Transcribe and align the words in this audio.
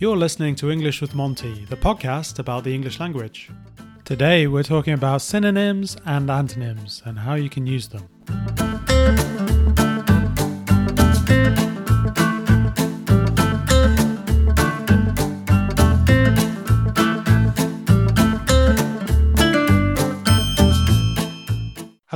You're 0.00 0.16
listening 0.16 0.54
to 0.54 0.70
English 0.70 1.02
with 1.02 1.14
Monty, 1.14 1.66
the 1.66 1.76
podcast 1.76 2.38
about 2.38 2.64
the 2.64 2.74
English 2.74 3.00
language. 3.00 3.50
Today 4.06 4.46
we're 4.46 4.62
talking 4.62 4.94
about 4.94 5.20
synonyms 5.20 5.94
and 6.06 6.30
antonyms 6.30 7.02
and 7.04 7.18
how 7.18 7.34
you 7.34 7.50
can 7.50 7.66
use 7.66 7.86
them. 7.86 8.08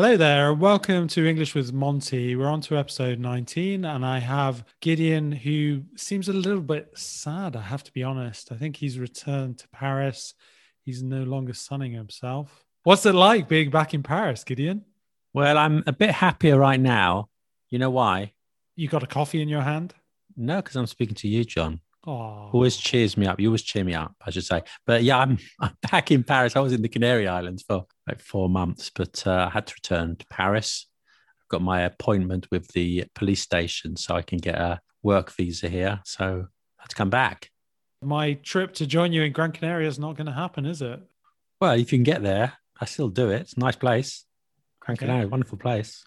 Hello 0.05 0.18
there, 0.18 0.52
welcome 0.52 1.09
to 1.09 1.27
English 1.27 1.55
with 1.55 1.73
Monty. 1.73 2.37
We're 2.37 2.47
on 2.47 2.60
to 2.60 2.77
episode 2.77 3.19
19, 3.19 3.87
and 3.87 4.05
I 4.05 4.19
have 4.19 4.62
Gideon, 4.83 5.33
who 5.33 5.80
seems 5.96 6.29
a 6.29 6.34
little 6.34 6.60
bit 6.60 6.91
sad, 6.95 7.56
I 7.56 7.62
have 7.62 7.83
to 7.84 7.91
be 7.91 8.02
honest. 8.02 8.52
I 8.52 8.56
think 8.56 8.77
he's 8.77 8.98
returned 8.98 9.56
to 9.60 9.69
Paris. 9.69 10.34
He's 10.82 11.02
no 11.02 11.23
longer 11.23 11.55
sunning 11.55 11.93
himself. 11.93 12.66
What's 12.82 13.06
it 13.06 13.15
like 13.15 13.48
being 13.48 13.70
back 13.70 13.95
in 13.95 14.02
Paris, 14.02 14.45
Gideon? 14.45 14.84
Well, 15.32 15.56
I'm 15.56 15.82
a 15.87 15.93
bit 15.93 16.10
happier 16.10 16.59
right 16.59 16.79
now. 16.79 17.30
You 17.71 17.79
know 17.79 17.88
why? 17.88 18.34
You 18.77 18.88
got 18.88 19.02
a 19.02 19.07
coffee 19.07 19.41
in 19.41 19.48
your 19.48 19.62
hand? 19.62 19.95
No, 20.37 20.57
because 20.57 20.77
I'm 20.77 20.87
speaking 20.87 21.15
to 21.15 21.29
you, 21.29 21.45
John. 21.45 21.80
Oh, 22.07 22.51
Always 22.53 22.77
cheers 22.77 23.17
me 23.17 23.27
up. 23.27 23.41
You 23.41 23.49
always 23.49 23.63
cheer 23.63 23.83
me 23.85 23.95
up, 23.95 24.15
I 24.25 24.31
should 24.31 24.45
say. 24.45 24.63
But 24.87 25.03
yeah, 25.05 25.19
I'm 25.19 25.39
I'm 25.61 25.73
back 25.91 26.11
in 26.11 26.23
Paris. 26.23 26.55
I 26.57 26.61
was 26.61 26.73
in 26.73 26.83
the 26.83 26.89
Canary 26.89 27.27
Islands 27.27 27.63
for 27.63 27.87
like 28.07 28.21
four 28.21 28.49
months, 28.49 28.91
but 28.95 29.27
uh, 29.27 29.47
I 29.49 29.51
had 29.51 29.67
to 29.69 29.75
return 29.75 30.17
to 30.17 30.27
Paris. 30.29 30.87
I've 31.43 31.49
got 31.49 31.63
my 31.63 31.83
appointment 31.83 32.47
with 32.51 32.69
the 32.69 33.05
police 33.15 33.41
station, 33.43 33.96
so 33.96 34.15
I 34.15 34.23
can 34.23 34.38
get 34.38 34.57
a 34.57 34.80
work 35.02 35.30
visa 35.33 35.69
here. 35.69 36.01
So 36.05 36.46
I 36.79 36.83
had 36.83 36.91
to 36.91 36.96
come 36.96 37.11
back. 37.11 37.51
my 38.02 38.35
trip 38.35 38.74
to 38.74 38.87
join 38.87 39.13
you 39.13 39.23
in 39.23 39.33
Gran 39.33 39.52
Canaria 39.52 39.89
is 39.89 39.99
not 39.99 40.16
going 40.16 40.27
to 40.27 40.33
happen, 40.33 40.66
is 40.66 40.83
it? 40.83 41.01
Well, 41.61 41.73
if 41.73 41.91
you 41.93 41.99
can 41.99 42.02
get 42.05 42.23
there, 42.23 42.55
I 42.79 42.85
still 42.85 43.09
do 43.09 43.30
it. 43.30 43.41
It's 43.43 43.55
a 43.55 43.61
nice 43.61 43.77
place. 43.77 44.27
Gran 44.80 44.95
Okay. 44.96 45.07
Canaria, 45.07 45.29
wonderful 45.29 45.57
place. 45.57 46.05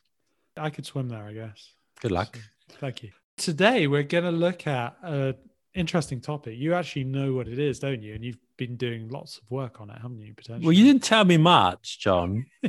I 0.56 0.70
could 0.70 0.86
swim 0.86 1.09
there, 1.09 1.23
I 1.23 1.34
guess. 1.34 1.72
Good 2.02 2.11
luck. 2.11 2.38
Thank 2.80 3.02
you. 3.04 3.11
Today, 3.38 3.88
we're 3.88 4.04
going 4.04 4.23
to 4.26 4.32
look 4.32 4.67
at 4.67 4.98
an 5.02 5.36
interesting 5.78 6.20
topic. 6.20 6.58
You 6.58 6.73
actually 6.73 7.06
know 7.06 7.33
what 7.33 7.47
it 7.47 7.59
is, 7.59 7.80
don't 7.80 8.02
you? 8.02 8.16
And 8.16 8.23
you've 8.23 8.38
been 8.58 8.75
doing 8.75 9.08
lots 9.09 9.38
of 9.38 9.50
work 9.52 9.80
on 9.80 9.89
it, 9.89 9.97
haven't 10.02 10.22
you? 10.22 10.33
Potentially. 10.33 10.66
Well, 10.66 10.73
you 10.73 10.83
didn't 10.83 11.03
tell 11.03 11.25
me 11.25 11.38
much, 11.38 12.00
John. 12.00 12.45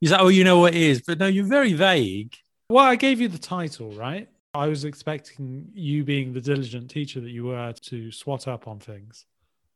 You 0.00 0.08
said, 0.08 0.18
"Oh, 0.20 0.28
you 0.28 0.42
know 0.42 0.58
what 0.58 0.74
it 0.74 0.82
is," 0.82 1.00
but 1.00 1.20
no, 1.20 1.28
you're 1.28 1.44
very 1.44 1.74
vague. 1.74 2.34
well, 2.68 2.84
I 2.84 2.96
gave 2.96 3.20
you 3.20 3.28
the 3.28 3.38
title, 3.38 3.92
right? 3.92 4.28
I 4.52 4.66
was 4.66 4.84
expecting 4.84 5.68
you, 5.74 6.02
being 6.02 6.32
the 6.32 6.40
diligent 6.40 6.90
teacher 6.90 7.20
that 7.20 7.30
you 7.30 7.44
were, 7.44 7.72
to 7.72 8.10
swat 8.10 8.48
up 8.48 8.66
on 8.66 8.80
things, 8.80 9.26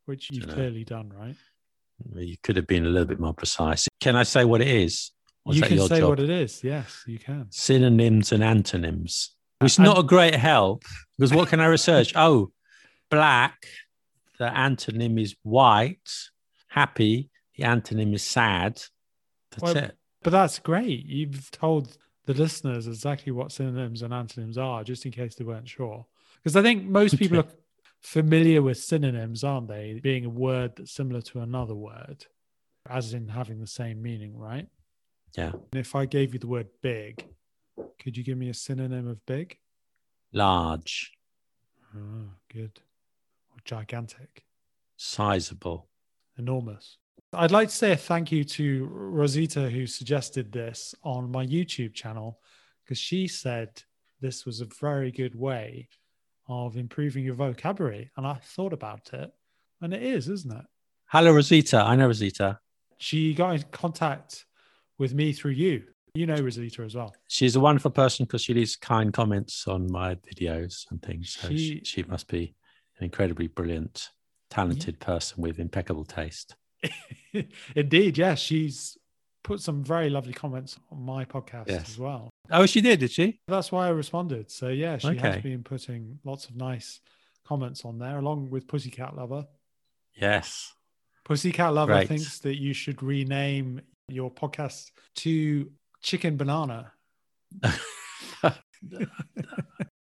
which 0.06 0.28
you've 0.32 0.48
clearly 0.48 0.82
done, 0.82 1.12
right? 1.16 1.36
You 2.12 2.36
could 2.42 2.56
have 2.56 2.66
been 2.66 2.86
a 2.86 2.88
little 2.88 3.06
bit 3.06 3.20
more 3.20 3.34
precise. 3.34 3.86
Can 4.00 4.16
I 4.16 4.24
say 4.24 4.44
what 4.44 4.60
it 4.60 4.66
is? 4.68 5.12
Or 5.44 5.54
you 5.54 5.60
that 5.60 5.68
can 5.68 5.78
say 5.86 6.00
job? 6.00 6.08
what 6.08 6.18
it 6.18 6.28
is. 6.28 6.64
Yes, 6.64 7.04
you 7.06 7.20
can. 7.20 7.46
Synonyms 7.50 8.32
and 8.32 8.42
antonyms. 8.42 9.35
It's 9.60 9.78
not 9.78 9.98
a 9.98 10.02
great 10.02 10.34
help 10.34 10.84
because 11.16 11.32
what 11.32 11.48
can 11.48 11.60
I 11.60 11.66
research? 11.66 12.12
oh, 12.16 12.50
black. 13.10 13.66
The 14.38 14.46
antonym 14.46 15.20
is 15.20 15.34
white. 15.42 16.10
Happy. 16.68 17.30
The 17.56 17.64
antonym 17.64 18.14
is 18.14 18.22
sad. 18.22 18.82
That's 19.52 19.62
Well, 19.62 19.76
it. 19.76 19.96
But 20.22 20.30
that's 20.30 20.58
great. 20.58 21.06
You've 21.06 21.50
told 21.50 21.96
the 22.26 22.34
listeners 22.34 22.86
exactly 22.86 23.32
what 23.32 23.52
synonyms 23.52 24.02
and 24.02 24.12
antonyms 24.12 24.58
are, 24.58 24.84
just 24.84 25.06
in 25.06 25.12
case 25.12 25.36
they 25.36 25.44
weren't 25.44 25.68
sure. 25.68 26.04
Because 26.42 26.56
I 26.56 26.62
think 26.62 26.84
most 26.84 27.18
people 27.18 27.38
are 27.38 27.46
familiar 28.02 28.60
with 28.60 28.78
synonyms, 28.78 29.42
aren't 29.42 29.68
they? 29.68 30.00
Being 30.02 30.26
a 30.26 30.30
word 30.30 30.72
that's 30.76 30.92
similar 30.92 31.22
to 31.22 31.40
another 31.40 31.74
word, 31.74 32.26
as 32.88 33.14
in 33.14 33.28
having 33.28 33.60
the 33.60 33.66
same 33.66 34.02
meaning, 34.02 34.36
right? 34.36 34.66
Yeah. 35.36 35.52
And 35.52 35.80
if 35.80 35.94
I 35.94 36.04
gave 36.06 36.34
you 36.34 36.40
the 36.40 36.46
word 36.46 36.68
big, 36.82 37.24
could 37.98 38.16
you 38.16 38.24
give 38.24 38.38
me 38.38 38.48
a 38.48 38.54
synonym 38.54 39.08
of 39.08 39.24
big? 39.26 39.58
Large. 40.32 41.12
Oh, 41.96 42.30
good. 42.52 42.80
Or 43.52 43.58
gigantic, 43.64 44.44
Sizable. 44.96 45.88
enormous. 46.38 46.98
I'd 47.32 47.50
like 47.50 47.68
to 47.68 47.74
say 47.74 47.92
a 47.92 47.96
thank 47.96 48.30
you 48.32 48.44
to 48.44 48.86
Rosita, 48.90 49.68
who 49.68 49.86
suggested 49.86 50.52
this 50.52 50.94
on 51.02 51.30
my 51.30 51.44
YouTube 51.46 51.92
channel, 51.94 52.40
because 52.84 52.98
she 52.98 53.26
said 53.28 53.82
this 54.20 54.46
was 54.46 54.60
a 54.60 54.68
very 54.80 55.10
good 55.10 55.34
way 55.34 55.88
of 56.48 56.76
improving 56.76 57.24
your 57.24 57.34
vocabulary. 57.34 58.10
And 58.16 58.26
I 58.26 58.34
thought 58.34 58.72
about 58.72 59.10
it, 59.12 59.32
and 59.80 59.92
it 59.92 60.02
is, 60.02 60.28
isn't 60.28 60.52
it? 60.52 60.64
Hello, 61.06 61.32
Rosita. 61.32 61.78
I 61.78 61.96
know 61.96 62.06
Rosita. 62.06 62.58
She 62.98 63.34
got 63.34 63.54
in 63.56 63.62
contact 63.70 64.46
with 64.98 65.12
me 65.14 65.32
through 65.32 65.52
you. 65.52 65.84
You 66.16 66.26
know 66.26 66.36
Rosita 66.36 66.82
as 66.82 66.94
well. 66.94 67.14
She's 67.28 67.56
a 67.56 67.60
wonderful 67.60 67.90
person 67.90 68.24
because 68.26 68.42
she 68.42 68.54
leaves 68.54 68.76
kind 68.76 69.12
comments 69.12 69.66
on 69.66 69.90
my 69.90 70.14
videos 70.16 70.86
and 70.90 71.00
things. 71.02 71.30
So 71.38 71.48
she, 71.48 71.56
She- 71.58 71.82
she 71.84 72.02
must 72.04 72.28
be 72.28 72.54
an 72.98 73.04
incredibly 73.04 73.46
brilliant, 73.48 74.10
talented 74.50 74.98
person 75.00 75.42
with 75.42 75.58
impeccable 75.58 76.04
taste. 76.04 76.54
Indeed, 77.74 78.18
yes. 78.18 78.38
She's 78.38 78.96
put 79.44 79.60
some 79.60 79.82
very 79.84 80.10
lovely 80.10 80.32
comments 80.32 80.78
on 80.90 81.02
my 81.02 81.24
podcast 81.24 81.68
Yes. 81.68 81.90
as 81.90 81.98
well. 81.98 82.30
Oh, 82.50 82.66
she 82.66 82.80
did, 82.80 83.00
did 83.00 83.10
she? 83.10 83.40
That's 83.48 83.70
why 83.70 83.86
I 83.86 83.90
responded. 83.90 84.50
So 84.50 84.68
yeah, 84.68 84.98
she 84.98 85.16
has 85.16 85.42
been 85.42 85.62
putting 85.62 86.18
lots 86.24 86.48
of 86.48 86.56
nice 86.56 87.00
comments 87.46 87.84
on 87.84 87.98
there, 87.98 88.18
along 88.18 88.50
with 88.50 88.66
Pussycat 88.66 89.16
Lover. 89.16 89.46
Yes. 90.14 90.72
Pussycat 91.24 91.74
Lover 91.74 91.92
Great. 91.94 92.08
thinks 92.08 92.38
that 92.40 92.56
you 92.60 92.72
should 92.72 93.02
rename 93.02 93.80
your 94.08 94.30
podcast 94.30 94.90
to 95.16 95.70
Chicken 96.06 96.36
Banana. 96.36 96.92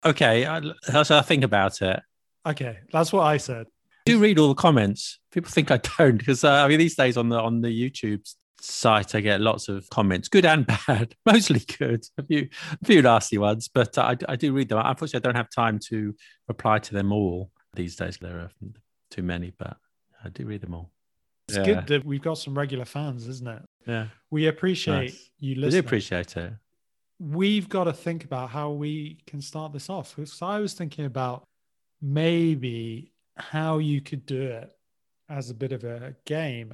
Okay. 0.05 0.45
I, 0.45 0.61
as 0.93 1.09
I 1.09 1.23
think 1.23 1.43
about 1.43 1.81
it, 1.81 1.99
Okay, 2.45 2.77
that's 2.91 3.11
what 3.11 3.23
I 3.23 3.37
said. 3.37 3.65
I 3.65 4.11
do 4.11 4.19
read 4.19 4.37
all 4.37 4.49
the 4.49 4.53
comments. 4.53 5.19
People 5.31 5.49
think 5.49 5.71
I 5.71 5.77
don't 5.77 6.17
because 6.17 6.43
uh, 6.43 6.51
I 6.51 6.67
mean 6.67 6.77
these 6.77 6.95
days 6.95 7.17
on 7.17 7.29
the 7.29 7.39
on 7.39 7.61
the 7.61 7.69
YouTube 7.69 8.21
site 8.61 9.15
I 9.15 9.21
get 9.21 9.41
lots 9.41 9.67
of 9.67 9.89
comments, 9.89 10.27
good 10.27 10.45
and 10.45 10.67
bad, 10.87 11.15
mostly 11.25 11.61
good. 11.77 12.05
A 12.19 12.23
few 12.23 12.49
a 12.81 12.85
few 12.85 13.01
nasty 13.01 13.39
ones, 13.39 13.67
but 13.67 13.97
I, 13.97 14.15
I 14.29 14.35
do 14.35 14.53
read 14.53 14.69
them. 14.69 14.77
Unfortunately, 14.77 15.27
I 15.27 15.27
don't 15.27 15.37
have 15.37 15.49
time 15.49 15.79
to 15.89 16.13
reply 16.47 16.79
to 16.79 16.93
them 16.93 17.11
all 17.11 17.49
these 17.73 17.95
days. 17.95 18.17
There 18.17 18.39
are 18.39 18.51
too 19.09 19.23
many, 19.23 19.51
but 19.57 19.77
I 20.23 20.29
do 20.29 20.45
read 20.45 20.61
them 20.61 20.75
all. 20.75 20.91
It's 21.47 21.57
Yeah. 21.57 21.63
good 21.63 21.87
that 21.87 22.05
we've 22.05 22.21
got 22.21 22.37
some 22.37 22.57
regular 22.57 22.85
fans, 22.85 23.27
isn't 23.27 23.47
it? 23.47 23.61
Yeah, 23.87 24.07
We 24.31 24.47
appreciate 24.47 24.95
Nice. 25.11 25.29
you 25.39 25.63
I 25.63 25.69
do 25.69 25.79
appreciate 25.79 26.35
it. 26.37 26.53
we've 27.19 27.69
got 27.69 27.83
to 27.85 27.93
think 27.93 28.25
about 28.25 28.49
how 28.49 28.71
we 28.71 29.19
can 29.27 29.41
start 29.41 29.71
this 29.71 29.89
off. 29.89 30.15
So 30.27 30.45
I 30.45 30.59
was 30.59 30.73
thinking 30.73 31.05
about 31.05 31.47
maybe 32.01 33.13
how 33.37 33.77
you 33.77 34.01
could 34.01 34.25
do 34.25 34.41
it 34.41 34.75
as 35.29 35.49
a 35.49 35.53
bit 35.53 35.71
of 35.71 35.83
a 35.83 36.15
game. 36.25 36.73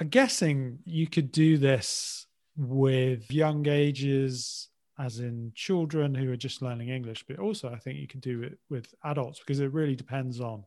I'm 0.00 0.08
guessing 0.08 0.78
you 0.84 1.06
could 1.08 1.32
do 1.32 1.58
this 1.58 2.26
with 2.56 3.30
young 3.32 3.66
ages, 3.68 4.68
as 4.98 5.18
in 5.20 5.52
children 5.54 6.14
who 6.14 6.30
are 6.32 6.36
just 6.36 6.62
learning 6.62 6.88
English, 6.88 7.24
but 7.28 7.38
also 7.38 7.68
I 7.70 7.78
think 7.78 7.98
you 7.98 8.06
can 8.08 8.20
do 8.20 8.42
it 8.42 8.58
with 8.70 8.94
adults 9.04 9.38
because 9.40 9.60
it 9.60 9.72
really 9.72 9.94
depends 9.96 10.40
on 10.40 10.64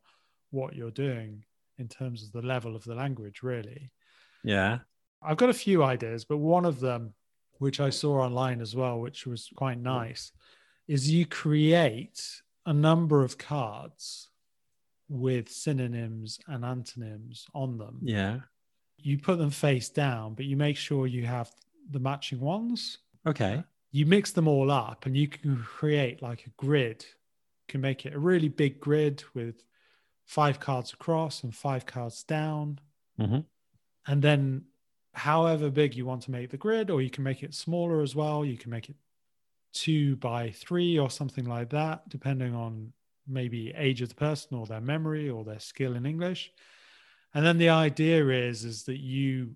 what 0.51 0.75
you're 0.75 0.91
doing 0.91 1.43
in 1.77 1.87
terms 1.87 2.23
of 2.23 2.31
the 2.31 2.45
level 2.45 2.75
of 2.75 2.83
the 2.83 2.95
language, 2.95 3.41
really. 3.43 3.91
Yeah. 4.43 4.79
I've 5.21 5.37
got 5.37 5.49
a 5.49 5.53
few 5.53 5.83
ideas, 5.83 6.25
but 6.25 6.37
one 6.37 6.65
of 6.65 6.79
them, 6.79 7.13
which 7.59 7.79
I 7.79 7.89
saw 7.89 8.21
online 8.21 8.61
as 8.61 8.75
well, 8.75 8.99
which 8.99 9.27
was 9.27 9.49
quite 9.55 9.79
nice, 9.79 10.31
is 10.87 11.11
you 11.11 11.25
create 11.25 12.41
a 12.65 12.73
number 12.73 13.23
of 13.23 13.37
cards 13.37 14.29
with 15.09 15.49
synonyms 15.49 16.39
and 16.47 16.63
antonyms 16.63 17.45
on 17.53 17.77
them. 17.77 17.99
Yeah. 18.01 18.39
You 18.97 19.17
put 19.17 19.37
them 19.37 19.49
face 19.49 19.89
down, 19.89 20.35
but 20.35 20.45
you 20.45 20.55
make 20.55 20.77
sure 20.77 21.05
you 21.05 21.25
have 21.25 21.51
the 21.89 21.99
matching 21.99 22.39
ones. 22.39 22.99
Okay. 23.27 23.63
You 23.91 24.05
mix 24.05 24.31
them 24.31 24.47
all 24.47 24.71
up 24.71 25.05
and 25.05 25.17
you 25.17 25.27
can 25.27 25.57
create 25.63 26.21
like 26.21 26.45
a 26.45 26.49
grid. 26.51 27.03
You 27.03 27.73
can 27.73 27.81
make 27.81 28.05
it 28.05 28.13
a 28.13 28.19
really 28.19 28.47
big 28.47 28.79
grid 28.79 29.23
with 29.33 29.63
five 30.37 30.57
cards 30.59 30.93
across 30.93 31.43
and 31.43 31.53
five 31.53 31.85
cards 31.85 32.23
down. 32.23 32.79
Hmm 33.17 33.39
and 34.07 34.21
then 34.21 34.63
however 35.13 35.69
big 35.69 35.95
you 35.95 36.05
want 36.05 36.23
to 36.23 36.31
make 36.31 36.49
the 36.49 36.57
grid 36.57 36.89
or 36.89 37.01
you 37.01 37.09
can 37.09 37.23
make 37.23 37.43
it 37.43 37.53
smaller 37.53 38.01
as 38.01 38.15
well. 38.15 38.43
You 38.45 38.57
can 38.57 38.71
make 38.71 38.89
it 38.89 38.95
two 39.73 40.15
by 40.17 40.51
three 40.51 40.97
or 40.97 41.09
something 41.09 41.45
like 41.45 41.69
that 41.69 42.07
depending 42.09 42.55
on 42.55 42.93
maybe 43.27 43.71
age 43.75 44.01
of 44.01 44.09
the 44.09 44.15
person 44.15 44.57
or 44.57 44.65
their 44.65 44.81
memory 44.81 45.29
or 45.29 45.43
their 45.43 45.59
skill 45.59 45.95
in 45.95 46.05
english. 46.05 46.51
And 47.33 47.45
then 47.45 47.57
the 47.57 47.69
idea 47.69 48.27
is 48.29 48.65
is 48.65 48.83
that 48.83 48.99
you 48.99 49.55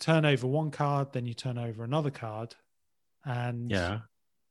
turn 0.00 0.24
over 0.24 0.46
one 0.46 0.70
card 0.70 1.12
then 1.12 1.26
you 1.26 1.34
turn 1.34 1.58
over 1.58 1.84
another 1.84 2.10
card. 2.10 2.54
And 3.24 3.70
Yeah. 3.70 4.00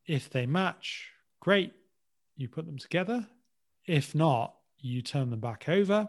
if 0.06 0.30
they 0.30 0.45
match 0.45 1.10
great 1.39 1.74
you 2.36 2.50
put 2.50 2.65
them 2.65 2.77
together. 2.77 3.27
If 3.86 4.15
not 4.15 4.56
you 4.84 5.02
turn 5.02 5.32
them 5.32 5.40
back 5.40 5.68
over, 5.68 6.08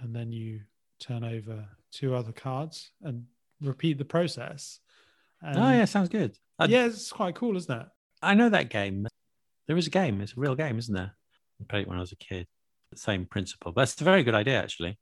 and 0.00 0.14
then 0.14 0.30
you 0.30 0.60
turn 1.00 1.24
over 1.24 1.66
two 1.90 2.14
other 2.14 2.30
cards 2.32 2.92
and 3.02 3.24
repeat 3.60 3.98
the 3.98 4.04
process. 4.04 4.78
And 5.42 5.56
oh 5.58 5.70
yeah, 5.70 5.84
sounds 5.86 6.08
good. 6.10 6.36
I, 6.58 6.66
yeah, 6.66 6.84
it's 6.86 7.10
quite 7.10 7.34
cool, 7.34 7.56
isn't 7.56 7.80
it? 7.80 7.86
I 8.22 8.34
know 8.34 8.50
that 8.50 8.68
game. 8.70 9.06
There 9.66 9.76
is 9.76 9.86
a 9.86 9.90
game. 9.90 10.20
It's 10.20 10.36
a 10.36 10.40
real 10.40 10.54
game, 10.54 10.78
isn't 10.78 10.94
there? 10.94 11.16
I 11.60 11.64
played 11.68 11.82
it 11.82 11.88
when 11.88 11.96
I 11.96 12.00
was 12.00 12.12
a 12.12 12.16
kid. 12.16 12.46
The 12.92 12.98
same 12.98 13.24
principle. 13.24 13.72
But 13.72 13.82
it's 13.82 14.00
a 14.00 14.04
very 14.04 14.22
good 14.22 14.34
idea, 14.34 14.60
actually. 14.62 14.98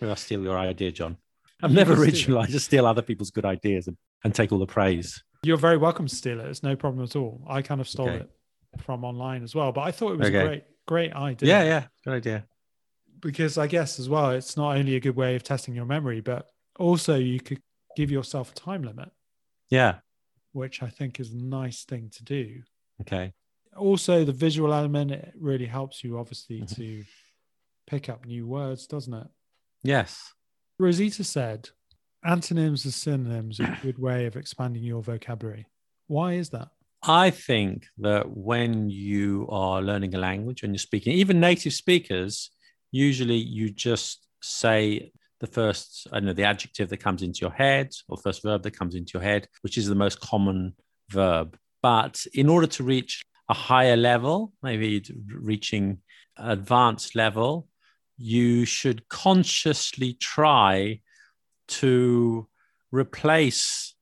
Maybe 0.00 0.10
I'll 0.10 0.16
steal 0.16 0.42
your 0.42 0.58
idea, 0.58 0.90
John. 0.92 1.18
I'm 1.62 1.70
You 1.70 1.76
never 1.76 1.94
original. 1.94 2.38
I 2.40 2.46
just 2.46 2.66
steal 2.66 2.86
other 2.86 3.02
people's 3.02 3.30
good 3.30 3.44
ideas 3.44 3.86
and, 3.88 3.96
and 4.24 4.34
take 4.34 4.50
all 4.52 4.58
the 4.58 4.66
praise. 4.66 5.22
You're 5.42 5.56
very 5.58 5.76
welcome 5.76 6.06
to 6.06 6.14
steal 6.14 6.40
it. 6.40 6.46
It's 6.46 6.62
no 6.62 6.76
problem 6.76 7.04
at 7.04 7.14
all. 7.16 7.42
I 7.48 7.62
kind 7.62 7.80
of 7.80 7.88
stole 7.88 8.08
Okay. 8.08 8.16
it 8.24 8.30
from 8.80 9.04
online 9.04 9.42
as 9.42 9.54
well, 9.54 9.72
but 9.72 9.82
I 9.82 9.90
thought 9.90 10.12
it 10.12 10.18
was 10.18 10.28
Okay. 10.28 10.38
a 10.38 10.46
great, 10.46 10.64
great 10.86 11.12
idea. 11.12 11.48
Yeah, 11.48 11.62
yeah. 11.64 11.86
Good 12.04 12.14
idea. 12.14 12.46
Because 13.22 13.56
I 13.56 13.66
guess 13.68 13.98
as 13.98 14.08
well, 14.08 14.30
it's 14.32 14.56
not 14.56 14.76
only 14.76 14.96
a 14.96 15.00
good 15.00 15.16
way 15.16 15.36
of 15.36 15.42
testing 15.44 15.74
your 15.74 15.86
memory, 15.86 16.20
but 16.20 16.48
also 16.78 17.16
you 17.16 17.40
could 17.40 17.60
give 17.96 18.10
yourself 18.10 18.50
a 18.50 18.54
time 18.54 18.82
limit, 18.82 19.10
Yeah. 19.70 20.00
which 20.52 20.82
I 20.82 20.88
think 20.88 21.20
is 21.20 21.32
a 21.32 21.36
nice 21.36 21.84
thing 21.84 22.10
to 22.10 22.24
do. 22.24 22.62
Okay. 23.00 23.32
Also, 23.76 24.24
the 24.24 24.32
visual 24.32 24.74
element 24.74 25.12
it 25.12 25.32
really 25.38 25.66
helps 25.66 26.02
you, 26.04 26.18
obviously, 26.18 26.60
Mhm. 26.62 26.74
to 26.76 27.04
pick 27.86 28.08
up 28.08 28.26
new 28.26 28.46
words, 28.46 28.86
doesn't 28.86 29.14
it? 29.14 29.28
Yes. 29.82 30.34
Rosita 30.78 31.24
said, 31.24 31.70
antonyms 32.24 32.84
and 32.84 32.92
synonyms 32.94 33.60
are 33.60 33.72
a 33.72 33.78
good 33.82 33.98
way 33.98 34.26
of 34.26 34.36
expanding 34.36 34.82
your 34.82 35.02
vocabulary. 35.02 35.66
Why 36.08 36.34
is 36.34 36.50
that? 36.50 36.70
I 37.04 37.30
think 37.30 37.86
that 37.98 38.36
when 38.36 38.90
you 38.90 39.46
are 39.48 39.80
learning 39.82 40.14
a 40.14 40.18
language 40.18 40.62
and 40.62 40.72
you're 40.74 40.78
speaking, 40.78 41.12
even 41.14 41.40
native 41.40 41.72
speakers, 41.72 42.50
usually 42.92 43.36
you 43.36 43.70
just 43.70 44.28
say 44.42 45.10
the 45.40 45.46
first, 45.48 46.06
I 46.12 46.20
don't 46.20 46.26
know, 46.26 46.32
the 46.32 46.44
adjective 46.44 46.88
that 46.90 46.98
comes 46.98 47.22
into 47.22 47.40
your 47.40 47.50
head 47.50 47.90
or 48.08 48.16
first 48.16 48.42
verb 48.42 48.62
that 48.62 48.78
comes 48.78 48.94
into 48.94 49.12
your 49.14 49.22
head, 49.22 49.48
which 49.62 49.76
is 49.76 49.88
the 49.88 49.96
most 49.96 50.20
common 50.20 50.74
verb. 51.10 51.56
But 51.82 52.24
in 52.32 52.48
order 52.48 52.68
to 52.68 52.84
reach 52.84 53.24
a 53.48 53.54
higher 53.54 53.96
level, 53.96 54.52
maybe 54.62 55.02
reaching 55.26 55.98
advanced 56.36 57.16
level, 57.16 57.66
you 58.16 58.64
should 58.64 59.08
consciously 59.08 60.12
try 60.14 61.00
to 61.66 62.46
replace 62.92 63.94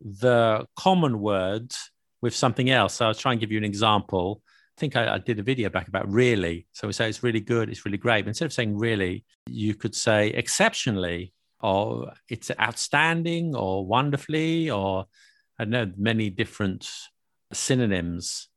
the 0.00 0.66
common 0.76 1.20
word 1.20 1.72
with 2.20 2.34
something 2.34 2.70
else. 2.70 2.94
So 2.94 3.06
I'll 3.06 3.14
try 3.14 3.32
and 3.32 3.40
give 3.40 3.52
you 3.52 3.58
an 3.58 3.64
example. 3.64 4.42
I 4.76 4.80
think 4.80 4.96
I, 4.96 5.14
I 5.14 5.18
did 5.18 5.38
a 5.38 5.42
video 5.42 5.68
back 5.68 5.88
about 5.88 6.10
really. 6.10 6.66
So 6.72 6.86
we 6.86 6.92
say 6.92 7.08
it's 7.08 7.22
really 7.22 7.40
good, 7.40 7.68
it's 7.68 7.84
really 7.84 7.98
great. 7.98 8.24
But 8.24 8.28
instead 8.28 8.46
of 8.46 8.52
saying 8.52 8.76
really, 8.78 9.24
you 9.46 9.74
could 9.74 9.94
say 9.94 10.28
exceptionally, 10.28 11.32
or 11.60 12.12
it's 12.28 12.50
outstanding, 12.60 13.54
or 13.54 13.86
wonderfully, 13.86 14.70
or 14.70 15.06
I 15.58 15.64
know, 15.64 15.92
many 15.96 16.30
different 16.30 16.90
synonyms. 17.52 18.48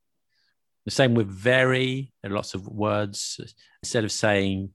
The 0.86 0.92
same 0.92 1.14
with 1.16 1.28
very, 1.28 2.14
there 2.22 2.32
are 2.32 2.36
lots 2.36 2.54
of 2.54 2.68
words. 2.68 3.40
Instead 3.84 4.04
of 4.06 4.12
saying, 4.12 4.70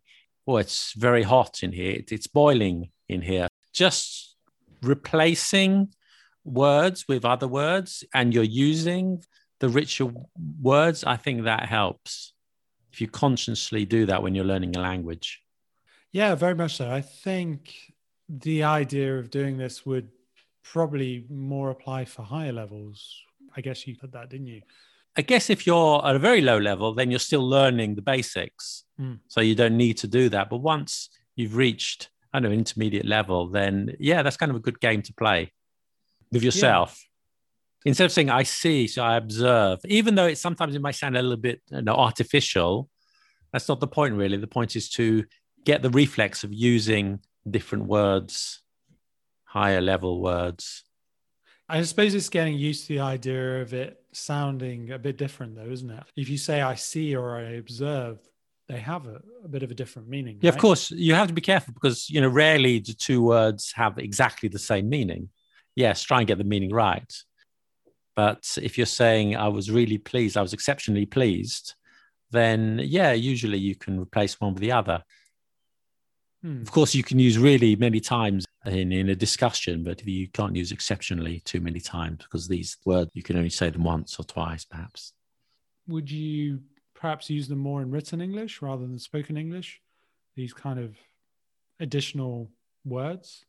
oh, 0.47 0.59
it's 0.59 0.93
very 0.93 1.23
hot 1.23 1.63
in 1.63 1.73
here, 1.73 1.93
it- 1.93 2.13
it's 2.13 2.27
boiling 2.27 2.91
in 3.09 3.23
here, 3.23 3.49
just 3.73 4.37
replacing 4.83 5.95
words 6.45 7.07
with 7.09 7.25
other 7.25 7.49
words 7.49 8.05
and 8.15 8.33
you're 8.33 8.43
using 8.45 9.23
the 9.61 9.69
richer 9.69 10.13
words, 10.61 11.05
I 11.05 11.17
think 11.17 11.45
that 11.45 11.67
helps. 11.67 12.33
If 12.93 13.01
you 13.01 13.07
consciously 13.07 13.85
do 13.85 14.07
that 14.07 14.23
when 14.23 14.35
you're 14.35 14.45
learning 14.45 14.75
a 14.77 14.81
language. 14.81 15.41
Yeah, 16.13 16.35
very 16.35 16.55
much 16.55 16.77
so. 16.77 16.91
I 16.91 17.03
think 17.03 17.93
the 18.29 18.65
idea 18.65 19.19
of 19.19 19.31
doing 19.31 19.59
this 19.59 19.87
would 19.87 20.09
probably 20.65 21.25
more 21.31 21.71
apply 21.71 22.05
for 22.05 22.23
higher 22.23 22.53
levels. 22.53 23.23
I 23.57 23.61
guess 23.61 23.87
you 23.87 23.95
said 23.95 24.13
that, 24.13 24.31
didn't 24.31 24.49
you? 24.49 24.63
I 25.17 25.23
guess 25.23 25.51
if 25.51 25.67
you're 25.67 26.05
at 26.07 26.17
a 26.17 26.19
very 26.19 26.41
low 26.41 26.59
level, 26.59 26.95
then 26.95 27.11
you're 27.11 27.21
still 27.21 27.47
learning 27.47 27.95
the 27.95 28.03
basics. 28.03 28.85
Mm. 29.01 29.19
So 29.29 29.41
you 29.41 29.55
don't 29.55 29.77
need 29.77 29.99
to 29.99 30.09
do 30.09 30.29
that. 30.31 30.51
But 30.51 30.59
once 30.59 31.11
you've 31.37 31.57
reached, 31.57 32.11
I 32.33 32.41
don't 32.41 32.51
know, 32.51 32.57
intermediate 32.57 33.07
level, 33.07 33.49
then 33.49 33.97
yeah, 33.99 34.23
that's 34.23 34.37
kind 34.37 34.51
of 34.51 34.57
a 34.57 34.61
good 34.61 34.81
game 34.81 35.03
to 35.03 35.13
play 35.13 35.53
with 36.33 36.43
yourself. 36.43 37.01
Instead 37.85 38.05
of 38.05 38.13
saying 38.13 38.31
I 38.31 38.43
see, 38.43 38.87
so 38.87 39.03
I 39.03 39.17
observe, 39.17 39.81
even 39.87 40.15
though 40.15 40.27
it 40.27 40.37
sometimes 40.37 40.75
it 40.75 40.83
might 40.83 40.97
sound 40.97 41.17
a 41.17 41.23
little 41.23 41.39
bit 41.39 41.63
you 41.71 41.83
know, 41.83 41.95
artificial, 41.95 42.89
that's 43.53 43.69
not 43.69 43.81
the 43.81 43.87
point 43.87 44.15
really. 44.15 44.37
The 44.37 44.47
point 44.47 44.77
is 44.77 44.91
to 44.91 45.25
get 45.65 45.83
the 45.83 45.91
reflex 45.91 46.45
of 46.45 46.53
using 46.53 47.21
different 47.49 47.87
words, 47.87 48.63
higher 49.45 49.81
level 49.81 50.21
words. 50.21 50.85
I 51.69 51.83
suppose 51.83 52.15
it's 52.15 52.29
getting 52.29 52.59
used 52.59 52.89
to 52.89 52.95
the 52.95 53.01
idea 53.01 53.63
of 53.63 53.73
it 53.73 54.03
sounding 54.13 54.91
a 54.91 54.99
bit 54.99 55.17
different, 55.17 55.55
though, 55.55 55.71
isn't 55.71 55.91
it? 55.91 56.03
If 56.17 56.29
you 56.29 56.37
say 56.37 56.61
I 56.61 56.75
see 56.75 57.15
or 57.15 57.37
I 57.37 57.53
observe, 57.53 58.19
they 58.69 58.79
have 58.79 59.07
a, 59.07 59.21
a 59.45 59.49
bit 59.49 59.63
of 59.63 59.71
a 59.71 59.75
different 59.75 60.09
meaning. 60.09 60.39
Yeah, 60.41 60.51
of 60.51 60.59
course, 60.59 60.91
you 60.91 61.15
have 61.15 61.29
to 61.29 61.35
be 61.35 61.41
careful 61.41 61.73
because 61.75 62.11
you 62.11 62.21
know 62.21 62.29
rarely 62.29 62.81
the 62.81 62.93
two 62.93 63.23
words 63.23 63.73
have 63.75 63.99
exactly 63.99 64.49
the 64.49 64.59
same 64.59 64.89
meaning. 64.89 65.29
Yes, 65.77 66.03
try 66.03 66.19
and 66.19 66.27
get 66.27 66.39
the 66.39 66.45
meaning 66.45 66.71
right. 66.71 67.13
But 68.17 68.59
if 68.61 68.77
you're 68.77 68.87
saying 68.87 69.37
I 69.37 69.49
was 69.49 69.71
really 69.71 69.99
pleased, 69.99 70.37
I 70.37 70.43
was 70.43 70.53
exceptionally 70.53 71.07
pleased, 71.07 71.75
then 72.31 72.81
yeah, 72.83 73.13
usually 73.13 73.59
you 73.59 73.75
can 73.75 73.99
replace 73.99 74.41
one 74.41 74.55
with 74.55 74.61
the 74.61 74.73
other. 74.73 75.03
Hmm. 76.43 76.63
Of 76.63 76.71
course, 76.71 76.95
you 76.95 77.03
can 77.03 77.19
use 77.19 77.39
really 77.39 77.77
many 77.77 78.01
times 78.01 78.47
in, 78.67 78.93
in 78.93 79.11
a 79.11 79.17
discussion, 79.17 79.85
but 79.85 80.07
you 80.07 80.29
can't 80.29 80.57
use 80.57 80.73
exceptionally 80.73 81.41
too 81.45 81.61
many 81.61 81.81
times 81.81 82.19
because 82.23 82.49
these 82.49 82.77
words 82.85 83.11
you 83.15 83.23
can 83.23 83.37
only 83.37 83.51
say 83.51 83.71
them 83.71 83.85
once 83.85 84.19
or 84.19 84.25
twice, 84.25 84.65
perhaps. 84.65 85.13
Would 85.87 86.11
you 86.11 86.61
perhaps 86.95 87.31
use 87.31 87.49
them 87.49 87.59
more 87.59 87.83
in 87.83 87.91
written 87.91 88.21
English 88.21 88.63
rather 88.63 88.87
than 88.87 88.99
spoken 88.99 89.37
English? 89.37 89.81
These 90.37 90.53
kind 90.53 90.79
of 90.79 90.97
additional 91.79 92.51
words? 92.85 93.45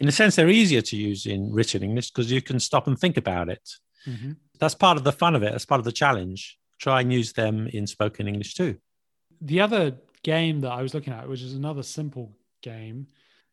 In 0.00 0.08
a 0.08 0.12
sense, 0.12 0.36
they're 0.36 0.48
easier 0.50 0.82
to 0.82 0.96
use 0.96 1.26
in 1.26 1.52
written 1.52 1.82
English 1.82 2.10
because 2.10 2.30
you 2.30 2.42
can 2.42 2.58
stop 2.60 2.86
and 2.86 2.98
think 2.98 3.16
about 3.16 3.48
it. 3.48 3.68
Mm-hmm. 4.06 4.32
that's 4.60 4.74
part 4.74 4.98
of 4.98 5.04
the 5.04 5.12
fun 5.12 5.34
of 5.34 5.42
it. 5.42 5.52
That's 5.52 5.64
part 5.64 5.78
of 5.78 5.86
the 5.86 5.92
challenge. 5.92 6.58
Try 6.78 7.00
and 7.00 7.10
use 7.12 7.32
them 7.32 7.68
in 7.68 7.86
spoken 7.86 8.28
English 8.28 8.52
too. 8.54 8.76
The 9.40 9.60
other 9.62 9.96
game 10.22 10.60
that 10.60 10.72
I 10.72 10.82
was 10.82 10.92
looking 10.92 11.12
at, 11.14 11.26
which 11.28 11.40
is 11.40 11.54
another 11.54 11.82
simple 11.82 12.36
game, 12.62 13.06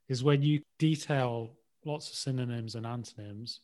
is 0.09 0.23
when 0.25 0.41
you 0.41 0.61
detail 0.77 1.51
lots 1.85 2.09
of 2.09 2.15
synonyms 2.15 2.75
and 2.75 2.85
antonyms 2.85 3.61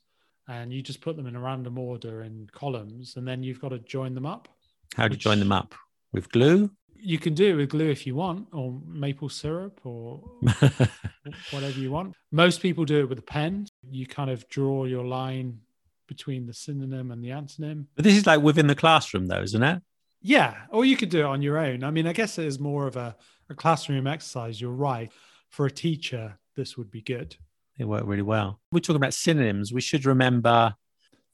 and 0.48 0.72
you 0.72 0.82
just 0.82 1.02
put 1.02 1.18
them 1.18 1.28
in 1.28 1.36
a 1.36 1.40
random 1.42 1.78
order 1.78 2.22
in 2.24 2.48
columns 2.54 3.18
and 3.18 3.28
then 3.28 3.44
you've 3.44 3.60
got 3.60 3.70
to 3.70 3.80
join 3.80 4.14
them 4.14 4.26
up. 4.26 4.48
How 4.96 5.08
do 5.08 5.14
you 5.14 5.16
Which- 5.16 5.24
join 5.24 5.40
them 5.40 5.52
up? 5.52 5.76
With 6.14 6.32
glue? 6.32 6.72
You 7.00 7.20
can 7.20 7.34
do 7.34 7.52
it 7.52 7.54
with 7.56 7.70
glue 7.70 7.90
if 7.90 8.06
you 8.08 8.16
want, 8.16 8.48
or 8.54 8.80
maple 8.86 9.30
syrup, 9.30 9.80
or 9.84 10.22
whatever 11.52 11.80
you 11.80 11.92
want. 11.92 12.16
Most 12.32 12.62
people 12.62 12.86
do 12.86 13.00
it 13.00 13.10
with 13.10 13.20
a 13.20 13.24
pen. 13.24 13.68
You 13.90 14.06
kind 14.08 14.30
of 14.30 14.48
draw 14.50 14.86
your 14.86 15.06
line 15.06 15.60
between 16.08 16.46
the 16.46 16.54
synonym 16.54 17.12
and 17.12 17.24
the 17.24 17.30
antonym. 17.30 17.86
but 17.96 18.04
this 18.04 18.16
is 18.16 18.26
like 18.26 18.42
within 18.42 18.68
the 18.68 18.76
classroom, 18.76 19.28
though, 19.28 19.42
isn't 19.42 19.64
it? 19.64 19.82
Yeah, 20.22 20.56
or 20.72 20.86
you 20.86 20.98
could 20.98 21.10
do 21.10 21.20
it 21.20 21.26
on 21.26 21.42
your 21.42 21.58
own. 21.58 21.84
I 21.84 21.92
mean, 21.92 22.08
I 22.08 22.14
guess 22.14 22.38
it 22.38 22.46
is 22.46 22.60
more 22.60 22.88
of 22.88 22.96
a, 22.96 23.16
a 23.50 23.56
classroom 23.56 24.08
exercise. 24.08 24.60
You're 24.60 24.72
right. 24.72 25.12
For 25.50 25.66
a 25.66 25.72
teacher, 25.72 26.40
this 26.56 26.78
would 26.78 26.92
be 26.92 27.02
good. 27.02 27.36
They 27.78 27.86
work 27.86 28.04
really 28.06 28.24
well. 28.24 28.60
We're 28.72 28.80
talking 28.80 28.96
about 28.96 29.14
synonyms. 29.14 29.72
We 29.72 29.82
should 29.82 30.06
remember 30.06 30.76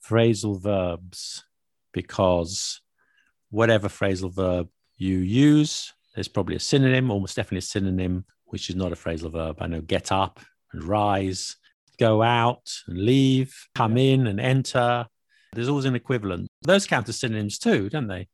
phrasal 0.07 0.61
verbs 0.61 1.45
because 1.93 2.81
whatever 3.49 3.87
phrasal 3.87 4.33
verb 4.33 4.67
you 5.03 5.17
use, 5.19 5.93
there's 6.15 6.27
probably 6.27 6.55
a 6.55 6.59
synonym, 6.59 7.11
almost 7.11 7.35
definitely 7.35 7.59
a 7.59 7.61
synonym, 7.61 8.25
which 8.45 8.69
is 8.69 8.75
not 8.75 8.91
a 8.91 8.95
phrasal 8.95 9.31
verb. 9.31 9.57
I 9.59 9.67
know 9.67 9.81
get 9.81 10.11
up 10.11 10.39
and 10.71 10.83
rise, 10.83 11.57
go 11.99 12.21
out 12.21 12.71
and 12.87 12.97
leave, 12.97 13.67
come 13.75 13.97
in 13.97 14.27
and 14.27 14.39
enter. 14.39 15.05
There's 15.53 15.69
always 15.69 15.85
an 15.85 15.95
equivalent. 15.95 16.47
Those 16.61 16.87
count 16.87 17.09
as 17.09 17.19
synonyms 17.19 17.59
too, 17.59 17.89
don't 17.89 18.07
they? 18.07 18.27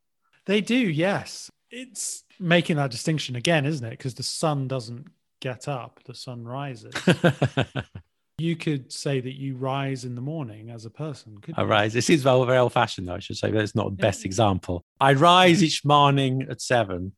They 0.45 0.61
do, 0.61 0.77
yes. 0.77 1.49
It's 1.71 2.23
making 2.39 2.77
that 2.77 2.91
distinction 2.91 3.35
again, 3.35 3.65
isn't 3.65 3.85
it? 3.85 3.91
Because 3.91 4.13
the 4.13 4.23
sun 4.23 4.67
doesn't 4.67 5.07
get 5.39 5.67
up, 5.67 5.99
the 6.05 6.15
sun 6.15 6.43
rises. 6.45 6.93
you 8.39 8.55
could 8.55 8.91
say 8.91 9.19
that 9.19 9.33
you 9.35 9.55
rise 9.55 10.05
in 10.05 10.15
the 10.15 10.21
morning 10.21 10.69
as 10.69 10.85
a 10.85 10.89
person, 10.89 11.37
could 11.39 11.55
I 11.57 11.61
you? 11.61 11.67
rise. 11.67 11.93
This 11.93 12.09
is 12.09 12.23
very, 12.23 12.45
very 12.45 12.57
old 12.57 12.73
fashioned, 12.73 13.07
though, 13.07 13.15
I 13.15 13.19
should 13.19 13.37
say, 13.37 13.51
but 13.51 13.61
it's 13.61 13.75
not 13.75 13.85
the 13.91 14.01
best 14.01 14.25
example. 14.25 14.83
I 14.99 15.13
rise 15.13 15.63
each 15.63 15.83
morning 15.85 16.47
at 16.49 16.61
seven. 16.61 17.13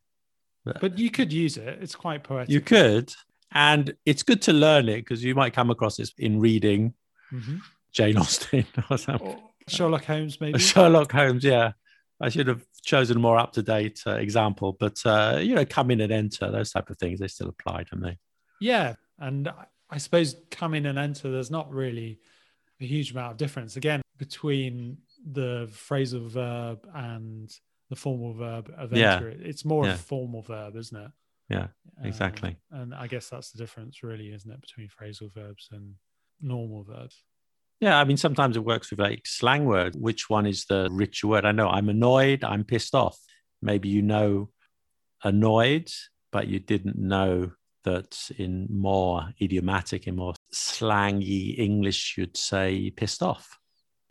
But 0.64 1.00
you 1.00 1.10
could 1.10 1.34
use 1.34 1.58
it. 1.58 1.80
It's 1.82 1.96
quite 1.96 2.24
poetic. 2.24 2.50
You 2.50 2.62
could. 2.62 3.14
And 3.54 3.94
it's 4.06 4.24
good 4.24 4.42
to 4.44 4.54
learn 4.54 4.88
it 4.90 4.98
because 4.98 5.24
you 5.24 5.34
might 5.36 5.54
come 5.54 5.70
across 5.72 5.98
this 5.98 6.14
in 6.18 6.40
reading 6.40 6.94
Mhm. 7.34 7.62
Jane 7.94 8.18
Austen 8.18 8.66
or 8.90 8.98
something. 8.98 9.28
Or 9.28 9.40
Sherlock 9.68 10.06
Holmes, 10.06 10.40
maybe. 10.40 10.60
Sherlock 10.72 11.12
Holmes, 11.12 11.44
yeah. 11.44 11.72
I 12.22 12.30
should 12.30 12.48
have 12.48 12.64
chosen 12.84 13.18
a 13.18 13.20
more 13.20 13.38
up 13.40 13.54
to 13.54 13.64
date 13.64 14.02
uh, 14.06 14.12
example, 14.12 14.78
but 14.80 15.00
uh, 15.06 15.40
you 15.42 15.56
know, 15.56 15.66
come 15.66 15.90
in 15.92 16.02
and 16.02 16.12
enter 16.14 16.52
those 16.52 16.72
type 16.72 16.90
of 16.90 16.98
things. 16.98 17.20
They 17.20 17.28
still 17.28 17.50
apply, 17.50 17.84
don't 17.92 18.02
they? 18.02 18.18
Yeah, 18.60 18.94
and 19.18 19.52
I 19.92 19.98
suppose 19.98 20.36
come 20.50 20.74
in 20.74 20.86
and 20.86 20.98
enter. 20.98 21.30
There's 21.32 21.52
not 21.52 21.70
really 21.72 22.20
a 22.80 22.86
huge 22.86 23.12
amount 23.12 23.32
of 23.34 23.38
difference 23.38 23.76
again 23.76 24.02
between 24.18 24.98
the 25.32 25.68
phrasal 25.72 26.28
verb 26.30 26.88
and 26.96 27.52
the 27.90 27.96
formal 27.96 28.34
verb 28.34 28.72
of 28.78 28.94
Yeah. 28.94 29.16
enter. 29.16 29.30
It's 29.30 29.66
more 29.66 29.86
Yeah. 29.86 29.94
a 29.94 29.98
formal 29.98 30.42
verb, 30.42 30.76
isn't 30.78 30.98
it? 30.98 31.12
Yeah, 31.50 31.68
Um, 31.98 32.06
exactly. 32.06 32.56
and 32.72 32.96
I 32.96 33.08
guess 33.08 33.30
that's 33.30 33.52
the 33.52 33.58
difference, 33.58 34.02
really, 34.04 34.32
isn't 34.32 34.50
it, 34.50 34.62
between 34.62 34.88
phrasal 34.88 35.30
verbs 35.34 35.68
and 35.72 35.96
normal 36.40 36.84
verbs? 36.84 37.24
Yeah, 37.82 38.00
I 38.00 38.06
mean, 38.06 38.16
sometimes 38.18 38.56
it 38.56 38.64
works 38.64 38.92
with 38.92 39.00
like 39.00 39.26
slang 39.28 39.66
word. 39.66 39.96
Which 39.96 40.30
one 40.30 40.46
is 40.46 40.66
the 40.66 40.88
richer 40.92 41.28
word? 41.28 41.44
I 41.46 41.52
know 41.52 41.68
I'm 41.68 41.90
annoyed, 41.90 42.44
I'm 42.46 42.64
pissed 42.64 42.96
off. 42.96 43.20
Maybe 43.62 43.90
you 43.90 44.02
know 44.02 44.52
annoyed, 45.24 45.92
but 46.32 46.48
you 46.48 46.60
didn't 46.60 46.98
know 46.98 47.52
that 47.84 48.30
in 48.38 48.68
more 48.70 49.30
idiomatic, 49.42 50.08
in 50.08 50.16
more 50.16 50.34
slangy 50.52 51.52
English, 51.58 52.16
you'd 52.18 52.38
say 52.38 52.92
pissed 52.92 53.24
off. 53.24 53.58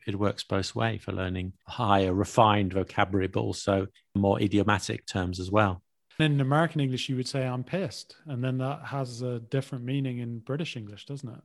It 0.07 0.19
works 0.19 0.43
both 0.43 0.75
way 0.75 0.99
for 0.99 1.13
learning 1.13 1.53
higher, 1.67 2.13
refined 2.13 2.73
vocabulary, 2.73 3.29
but 3.29 3.41
also 3.41 3.87
more 4.15 4.41
idiomatic 4.41 5.07
terms 5.07 5.39
as 5.39 5.51
well. 5.51 5.83
In 6.19 6.41
American 6.41 6.81
English, 6.81 7.09
you 7.09 7.17
would 7.17 7.29
say, 7.29 7.47
I'm 7.47 7.65
pissed. 7.65 8.17
And 8.27 8.43
then 8.43 8.59
that 8.59 8.87
has 8.87 9.23
a 9.23 9.41
different 9.41 9.85
meaning 9.85 10.19
in 10.19 10.41
British 10.41 10.77
English, 10.77 11.07
doesn't 11.07 11.29
it? 11.29 11.41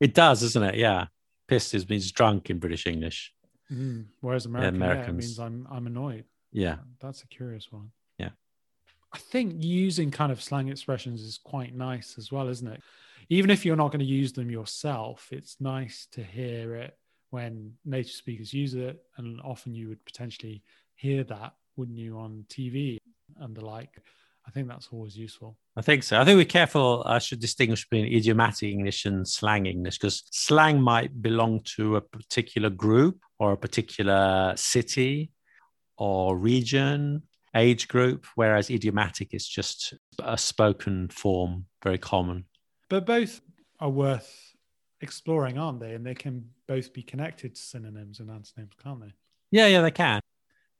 It 0.00 0.14
does, 0.14 0.40
doesn't 0.40 0.62
it? 0.62 0.74
Yeah. 0.76 1.06
Pissed 1.48 1.74
is 1.74 1.88
means 1.88 2.10
drunk 2.10 2.50
in 2.50 2.58
British 2.58 2.86
English. 2.86 3.32
Mm. 3.70 4.06
Whereas 4.20 4.46
American, 4.46 4.80
yeah, 4.80 4.86
it 4.86 4.90
Americans. 4.92 5.18
means 5.18 5.38
I'm, 5.38 5.68
I'm 5.70 5.86
annoyed. 5.86 6.24
Yeah. 6.52 6.76
That's 7.00 7.22
a 7.22 7.26
curious 7.26 7.70
one. 7.70 7.90
I 9.16 9.18
think 9.18 9.64
using 9.64 10.10
kind 10.10 10.30
of 10.30 10.42
slang 10.42 10.68
expressions 10.68 11.22
is 11.22 11.38
quite 11.38 11.74
nice 11.74 12.16
as 12.18 12.30
well, 12.30 12.48
isn't 12.48 12.68
it? 12.68 12.82
Even 13.30 13.48
if 13.48 13.64
you're 13.64 13.74
not 13.74 13.90
going 13.90 14.00
to 14.00 14.04
use 14.04 14.34
them 14.34 14.50
yourself, 14.50 15.28
it's 15.30 15.56
nice 15.58 16.06
to 16.12 16.22
hear 16.22 16.74
it 16.74 16.98
when 17.30 17.72
native 17.86 18.12
speakers 18.12 18.52
use 18.52 18.74
it. 18.74 19.02
And 19.16 19.40
often 19.40 19.74
you 19.74 19.88
would 19.88 20.04
potentially 20.04 20.62
hear 20.96 21.24
that, 21.24 21.54
wouldn't 21.76 21.96
you, 21.96 22.18
on 22.18 22.44
TV 22.50 22.98
and 23.40 23.56
the 23.56 23.64
like. 23.64 24.02
I 24.46 24.50
think 24.50 24.68
that's 24.68 24.90
always 24.92 25.16
useful. 25.16 25.56
I 25.78 25.80
think 25.80 26.02
so. 26.02 26.20
I 26.20 26.24
think 26.26 26.36
we're 26.36 26.44
careful. 26.44 27.02
Uh, 27.06 27.12
I 27.12 27.18
should 27.18 27.40
distinguish 27.40 27.88
between 27.88 28.12
idiomatic 28.14 28.68
English 28.68 29.06
and 29.06 29.26
slang 29.26 29.64
English 29.64 29.96
because 29.96 30.24
slang 30.30 30.78
might 30.78 31.22
belong 31.22 31.62
to 31.76 31.96
a 31.96 32.02
particular 32.02 32.68
group 32.68 33.18
or 33.38 33.52
a 33.52 33.56
particular 33.56 34.52
city 34.56 35.30
or 35.96 36.36
region, 36.36 37.22
age 37.56 37.88
group, 37.88 38.26
whereas 38.34 38.70
idiomatic 38.70 39.34
is 39.34 39.46
just 39.46 39.94
a 40.22 40.38
spoken 40.38 41.08
form, 41.08 41.66
very 41.82 41.98
common. 41.98 42.44
But 42.88 43.06
both 43.06 43.40
are 43.80 43.90
worth 43.90 44.54
exploring, 45.00 45.58
aren't 45.58 45.80
they? 45.80 45.94
And 45.94 46.06
they 46.06 46.14
can 46.14 46.50
both 46.68 46.92
be 46.92 47.02
connected 47.02 47.54
to 47.54 47.60
synonyms 47.60 48.20
and 48.20 48.30
antonyms, 48.30 48.72
can't 48.82 49.00
they? 49.00 49.12
Yeah, 49.50 49.66
yeah, 49.66 49.80
they 49.80 49.90
can. 49.90 50.20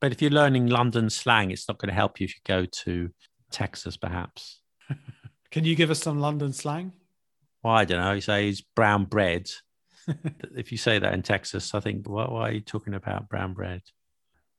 But 0.00 0.12
if 0.12 0.20
you're 0.20 0.30
learning 0.30 0.66
London 0.66 1.10
slang, 1.10 1.50
it's 1.50 1.68
not 1.68 1.78
going 1.78 1.88
to 1.88 1.94
help 1.94 2.20
you 2.20 2.24
if 2.24 2.34
you 2.34 2.40
go 2.44 2.66
to 2.66 3.10
Texas, 3.50 3.96
perhaps. 3.96 4.60
Can 5.50 5.64
you 5.64 5.74
give 5.74 5.90
us 5.90 6.00
some 6.00 6.20
London 6.20 6.52
slang? 6.52 6.92
Well, 7.62 7.74
I 7.74 7.84
don't 7.84 8.00
know. 8.00 8.12
You 8.12 8.20
say 8.20 8.48
it's 8.48 8.60
brown 8.60 9.04
bread. 9.04 9.48
if 10.56 10.70
you 10.70 10.78
say 10.78 10.98
that 10.98 11.14
in 11.14 11.22
Texas, 11.22 11.74
I 11.74 11.80
think, 11.80 12.08
why, 12.08 12.26
why 12.26 12.48
are 12.48 12.52
you 12.52 12.60
talking 12.60 12.94
about 12.94 13.28
brown 13.28 13.54
bread? 13.54 13.82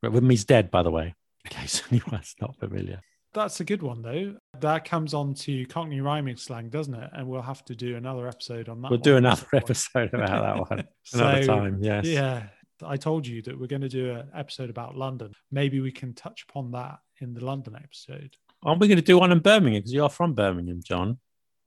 But 0.02 0.12
with 0.12 0.24
me's 0.24 0.44
dead, 0.44 0.70
by 0.70 0.82
the 0.82 0.90
way, 0.90 1.14
in 1.50 1.56
case 1.56 1.82
anyone's 1.90 2.34
not 2.40 2.56
familiar. 2.58 3.00
That's 3.34 3.60
a 3.60 3.64
good 3.64 3.82
one, 3.82 4.00
though. 4.02 4.36
That 4.60 4.84
comes 4.84 5.12
on 5.12 5.34
to 5.34 5.66
Cockney 5.66 6.00
rhyming 6.00 6.36
slang, 6.36 6.70
doesn't 6.70 6.94
it? 6.94 7.10
And 7.12 7.28
we'll 7.28 7.42
have 7.42 7.64
to 7.66 7.74
do 7.74 7.96
another 7.96 8.26
episode 8.26 8.68
on 8.68 8.80
that. 8.82 8.90
We'll 8.90 9.00
do 9.00 9.16
another 9.16 9.46
episode 9.52 10.10
about 10.14 10.42
that 10.42 10.70
one 10.70 10.88
another 11.12 11.42
So, 11.42 11.46
time. 11.46 11.78
Yes. 11.82 12.06
Yeah. 12.06 12.44
I 12.84 12.96
told 12.96 13.26
you 13.26 13.42
that 13.42 13.58
we're 13.58 13.66
going 13.66 13.82
to 13.82 13.88
do 13.88 14.12
an 14.12 14.28
episode 14.34 14.70
about 14.70 14.96
London. 14.96 15.32
Maybe 15.50 15.80
we 15.80 15.92
can 15.92 16.14
touch 16.14 16.46
upon 16.48 16.70
that 16.72 16.98
in 17.20 17.34
the 17.34 17.44
London 17.44 17.76
episode. 17.76 18.34
Aren't 18.62 18.80
we 18.80 18.88
going 18.88 18.96
to 18.98 19.04
do 19.04 19.18
one 19.18 19.30
in 19.32 19.40
Birmingham? 19.40 19.80
Because 19.82 19.92
you're 19.92 20.08
from 20.08 20.34
Birmingham, 20.34 20.80
John. 20.82 21.18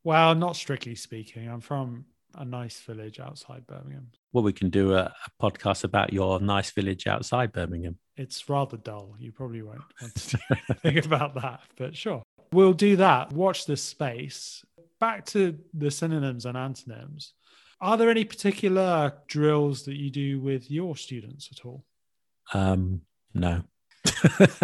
Well, 0.04 0.34
not 0.36 0.56
strictly 0.56 0.96
speaking. 0.96 1.48
I'm 1.48 1.62
from 1.62 2.06
a 2.36 2.46
nice 2.46 2.80
village 2.82 3.20
outside 3.20 3.66
Birmingham. 3.68 4.08
Well, 4.34 4.44
we 4.44 4.54
can 4.54 4.70
do 4.70 4.94
a, 4.94 5.04
a 5.04 5.44
podcast 5.44 5.84
about 5.84 6.14
your 6.14 6.40
nice 6.40 6.72
village 6.72 7.08
outside 7.08 7.52
Birmingham. 7.52 7.98
It's 8.18 8.50
rather 8.50 8.78
dull. 8.78 9.16
You 9.20 9.32
probably 9.32 9.62
won't 9.62 9.82
want 10.02 10.16
to 10.16 10.38
do 10.38 10.44
anything 10.70 11.06
about 11.06 11.36
that, 11.36 11.62
but 11.78 11.96
sure. 11.96 12.24
We'll 12.54 12.74
do 12.74 12.98
that. 12.98 13.32
Watch 13.32 13.66
this 13.66 13.84
space. 13.84 14.64
Back 15.00 15.26
to 15.28 15.58
the 15.74 15.90
synonyms 15.90 16.46
and 16.46 16.58
antonyms. 16.58 17.34
Are 17.80 17.98
there 17.98 18.10
any 18.10 18.26
particular 18.26 19.14
drills 19.28 19.86
that 19.86 19.96
you 19.96 20.12
do 20.12 20.40
with 20.40 20.70
your 20.70 20.96
students 20.96 21.50
at 21.52 21.66
all? 21.66 21.84
Um, 22.54 23.02
no. 23.34 23.64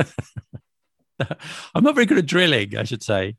I'm 1.74 1.84
not 1.84 1.96
very 1.96 2.06
good 2.06 2.20
at 2.20 2.28
drilling, 2.28 2.78
I 2.78 2.84
should 2.84 3.02
say, 3.02 3.36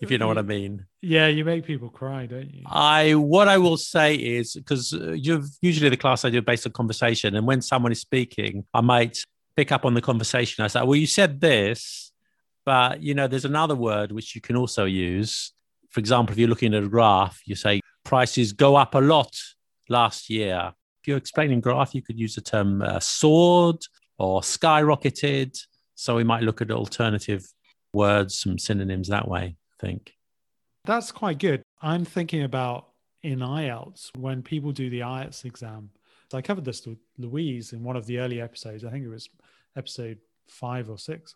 if 0.00 0.10
you 0.10 0.18
know 0.18 0.26
what 0.26 0.38
I 0.38 0.42
mean. 0.42 0.86
Yeah, 1.00 1.28
you 1.28 1.44
make 1.44 1.64
people 1.64 1.88
cry, 1.88 2.26
don't 2.26 2.52
you? 2.52 2.62
I 2.66 3.14
what 3.14 3.48
I 3.48 3.58
will 3.58 3.76
say 3.76 4.14
is 4.14 4.54
because 4.54 4.92
you've 4.92 5.48
usually 5.62 5.88
the 5.88 5.96
class 5.96 6.24
I 6.24 6.30
do 6.30 6.42
based 6.42 6.66
on 6.66 6.72
conversation, 6.72 7.36
and 7.36 7.46
when 7.46 7.62
someone 7.62 7.92
is 7.92 8.00
speaking, 8.00 8.64
I 8.74 8.80
might 8.80 9.18
pick 9.56 9.72
up 9.72 9.84
on 9.84 9.94
the 9.94 10.02
conversation. 10.02 10.64
I 10.64 10.68
say, 10.68 10.82
"Well, 10.82 10.96
you 10.96 11.06
said 11.06 11.40
this, 11.40 12.12
but 12.64 13.02
you 13.02 13.14
know, 13.14 13.28
there's 13.28 13.44
another 13.44 13.74
word 13.74 14.12
which 14.12 14.34
you 14.34 14.40
can 14.40 14.56
also 14.56 14.84
use. 14.84 15.52
For 15.90 16.00
example, 16.00 16.32
if 16.32 16.38
you're 16.38 16.48
looking 16.48 16.74
at 16.74 16.82
a 16.82 16.88
graph, 16.88 17.40
you 17.46 17.54
say 17.54 17.80
prices 18.04 18.52
go 18.52 18.76
up 18.76 18.94
a 18.94 19.00
lot 19.00 19.34
last 19.88 20.28
year. 20.28 20.72
If 21.00 21.08
you're 21.08 21.16
explaining 21.16 21.60
graph, 21.60 21.94
you 21.94 22.02
could 22.02 22.18
use 22.18 22.34
the 22.34 22.40
term 22.40 22.82
uh, 22.82 23.00
soared 23.00 23.80
or 24.18 24.40
skyrocketed. 24.40 25.58
So 25.94 26.16
we 26.16 26.24
might 26.24 26.42
look 26.42 26.60
at 26.60 26.70
alternative 26.70 27.44
words, 27.92 28.38
some 28.38 28.58
synonyms 28.58 29.08
that 29.08 29.28
way. 29.28 29.56
Think. 29.78 30.14
That's 30.84 31.12
quite 31.12 31.38
good. 31.38 31.62
I'm 31.82 32.04
thinking 32.04 32.42
about 32.42 32.88
in 33.22 33.40
IELTS 33.40 34.16
when 34.16 34.42
people 34.42 34.72
do 34.72 34.88
the 34.88 35.00
IELTS 35.00 35.44
exam. 35.44 35.90
I 36.32 36.42
covered 36.42 36.64
this 36.64 36.86
with 36.86 36.98
Louise 37.18 37.72
in 37.72 37.82
one 37.84 37.96
of 37.96 38.06
the 38.06 38.18
early 38.18 38.40
episodes. 38.40 38.84
I 38.84 38.90
think 38.90 39.04
it 39.04 39.08
was 39.08 39.28
episode 39.76 40.18
five 40.48 40.90
or 40.90 40.98
six. 40.98 41.34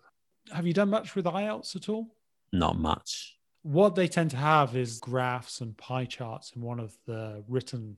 Have 0.53 0.67
you 0.67 0.73
done 0.73 0.91
much 0.91 1.15
with 1.15 1.27
IELTS 1.27 1.77
at 1.77 1.89
all? 1.89 2.09
Not 2.53 2.79
much. 2.79 3.37
What 3.63 3.95
they 3.95 4.09
tend 4.09 4.31
to 4.33 4.37
have 4.37 4.75
is 4.75 4.99
graphs 4.99 5.61
and 5.61 5.77
pie 5.77 6.07
charts 6.07 6.53
in 6.57 6.63
one 6.63 6.81
of 6.81 6.97
the 7.07 7.45
written 7.49 7.97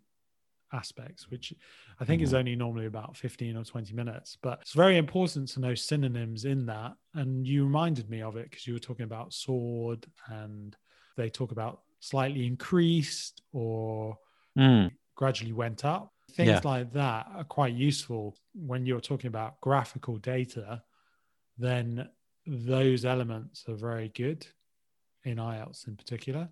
aspects, 0.72 1.30
which 1.30 1.52
I 2.00 2.04
think 2.04 2.22
is 2.22 2.34
only 2.34 2.56
normally 2.56 2.86
about 2.86 3.16
15 3.16 3.56
or 3.56 3.64
20 3.64 3.94
minutes. 3.94 4.36
But 4.42 4.58
it's 4.62 4.72
very 4.72 4.96
important 4.96 5.48
to 5.50 5.60
know 5.60 5.74
synonyms 5.74 6.44
in 6.44 6.66
that. 6.66 6.92
And 7.14 7.46
you 7.46 7.64
reminded 7.64 8.08
me 8.10 8.22
of 8.22 8.36
it 8.36 8.50
because 8.50 8.66
you 8.66 8.72
were 8.74 8.78
talking 8.80 9.04
about 9.04 9.32
soared 9.32 10.06
and 10.28 10.76
they 11.16 11.28
talk 11.30 11.52
about 11.52 11.82
slightly 12.00 12.46
increased 12.46 13.42
or 13.52 14.18
Mm. 14.56 14.90
gradually 15.14 15.52
went 15.52 15.84
up. 15.84 16.12
Things 16.32 16.48
Yeah. 16.48 16.60
like 16.64 16.92
that 16.92 17.26
are 17.34 17.44
quite 17.44 17.74
useful 17.74 18.36
when 18.54 18.84
you're 18.86 19.00
talking 19.00 19.28
about 19.28 19.60
graphical 19.60 20.16
data. 20.18 20.82
Then 21.58 22.08
those 22.46 23.04
elements 23.04 23.66
are 23.68 23.74
very 23.76 24.08
good 24.10 24.46
in 25.24 25.38
IELTS 25.38 25.86
in 25.86 25.96
particular. 25.96 26.48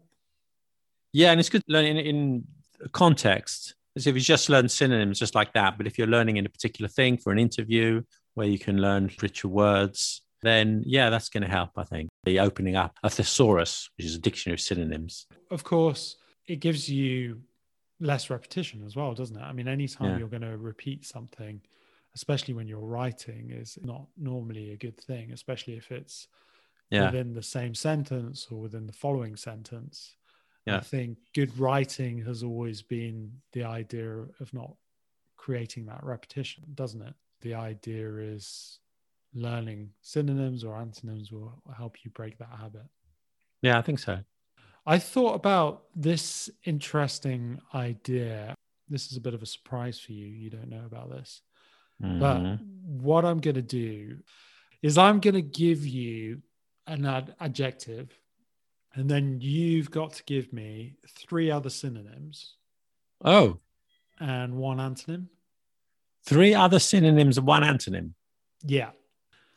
Yeah, 1.12 1.30
and 1.32 1.40
it's 1.40 1.48
good 1.48 1.64
learning 1.66 1.96
in, 1.98 2.06
in 2.06 2.46
context. 2.92 3.74
As 4.00 4.06
if 4.06 4.14
you 4.14 4.22
just 4.22 4.48
learn 4.48 4.66
synonyms 4.66 5.18
just 5.18 5.34
like 5.34 5.52
that, 5.52 5.76
but 5.76 5.86
if 5.86 5.98
you're 5.98 6.06
learning 6.06 6.38
in 6.38 6.46
a 6.46 6.48
particular 6.48 6.88
thing 6.88 7.18
for 7.18 7.32
an 7.32 7.38
interview 7.38 8.00
where 8.32 8.46
you 8.46 8.58
can 8.58 8.80
learn 8.80 9.10
richer 9.20 9.46
words, 9.46 10.22
then 10.40 10.82
yeah, 10.86 11.10
that's 11.10 11.28
going 11.28 11.42
to 11.42 11.50
help. 11.50 11.72
I 11.76 11.84
think 11.84 12.08
the 12.24 12.40
opening 12.40 12.76
up 12.76 12.96
a 13.02 13.10
thesaurus, 13.10 13.90
which 13.98 14.06
is 14.06 14.14
a 14.14 14.18
dictionary 14.18 14.54
of 14.54 14.60
synonyms. 14.62 15.26
Of 15.50 15.64
course, 15.64 16.16
it 16.46 16.60
gives 16.60 16.88
you 16.88 17.42
less 18.00 18.30
repetition 18.30 18.82
as 18.86 18.96
well, 18.96 19.12
doesn't 19.12 19.36
it? 19.36 19.42
I 19.42 19.52
mean, 19.52 19.68
anytime 19.68 20.12
Yeah. 20.12 20.16
you're 20.20 20.28
going 20.28 20.40
to 20.50 20.56
repeat 20.56 21.04
something, 21.04 21.60
especially 22.14 22.54
when 22.54 22.68
you're 22.68 22.80
writing, 22.80 23.50
is 23.50 23.78
not 23.82 24.06
normally 24.16 24.72
a 24.72 24.78
good 24.78 24.98
thing, 24.98 25.30
especially 25.30 25.74
if 25.74 25.92
it's 25.92 26.26
Yeah, 26.88 27.04
within 27.10 27.34
the 27.34 27.42
same 27.42 27.74
sentence 27.74 28.48
or 28.50 28.62
within 28.62 28.86
the 28.86 28.94
following 28.94 29.36
sentence. 29.36 30.16
I 30.66 30.80
think 30.80 31.18
good 31.34 31.56
writing 31.58 32.24
has 32.24 32.42
always 32.42 32.82
been 32.82 33.32
the 33.52 33.64
idea 33.64 34.08
of 34.40 34.52
not 34.52 34.74
creating 35.36 35.86
that 35.86 36.04
repetition, 36.04 36.64
doesn't 36.74 37.02
it? 37.02 37.14
The 37.40 37.54
idea 37.54 38.16
is 38.16 38.78
learning 39.34 39.90
synonyms 40.02 40.64
or 40.64 40.76
antonyms 40.76 41.32
will 41.32 41.62
help 41.76 42.04
you 42.04 42.10
break 42.10 42.38
that 42.38 42.50
habit. 42.58 42.86
yeah, 43.62 43.78
I 43.78 43.82
think 43.82 43.98
so. 43.98 44.18
I 44.86 44.98
thought 44.98 45.34
about 45.34 45.84
this 45.94 46.50
interesting 46.64 47.60
idea. 47.74 48.54
This 48.88 49.10
is 49.10 49.16
a 49.16 49.20
bit 49.20 49.34
of 49.34 49.42
a 49.42 49.46
surprise 49.46 49.98
for 50.00 50.12
you. 50.12 50.26
You 50.26 50.50
don't 50.50 50.68
know 50.68 50.84
about 50.86 51.10
this. 51.10 51.42
But 52.00 52.40
Mhm. 52.40 52.58
what 53.02 53.24
I'm 53.24 53.40
going 53.40 53.54
to 53.56 53.62
do, 53.62 54.22
is 54.82 54.96
I'm 54.96 55.20
going 55.20 55.34
to 55.34 55.42
give 55.42 55.86
you 55.86 56.42
an 56.86 57.04
ad- 57.04 57.36
adjective, 57.38 58.18
and 58.94 59.08
then 59.08 59.38
you've 59.40 59.90
got 59.90 60.12
to 60.14 60.24
give 60.24 60.52
me 60.52 60.94
three 61.08 61.50
other 61.50 61.70
synonyms 61.70 62.54
Oh, 63.24 63.58
and 64.18 64.54
one 64.56 64.78
antonym. 64.78 65.26
three 66.24 66.54
other 66.54 66.78
synonyms 66.78 67.38
and 67.38 67.46
one 67.46 67.62
antonym. 67.62 68.12
Yeah. 68.64 68.90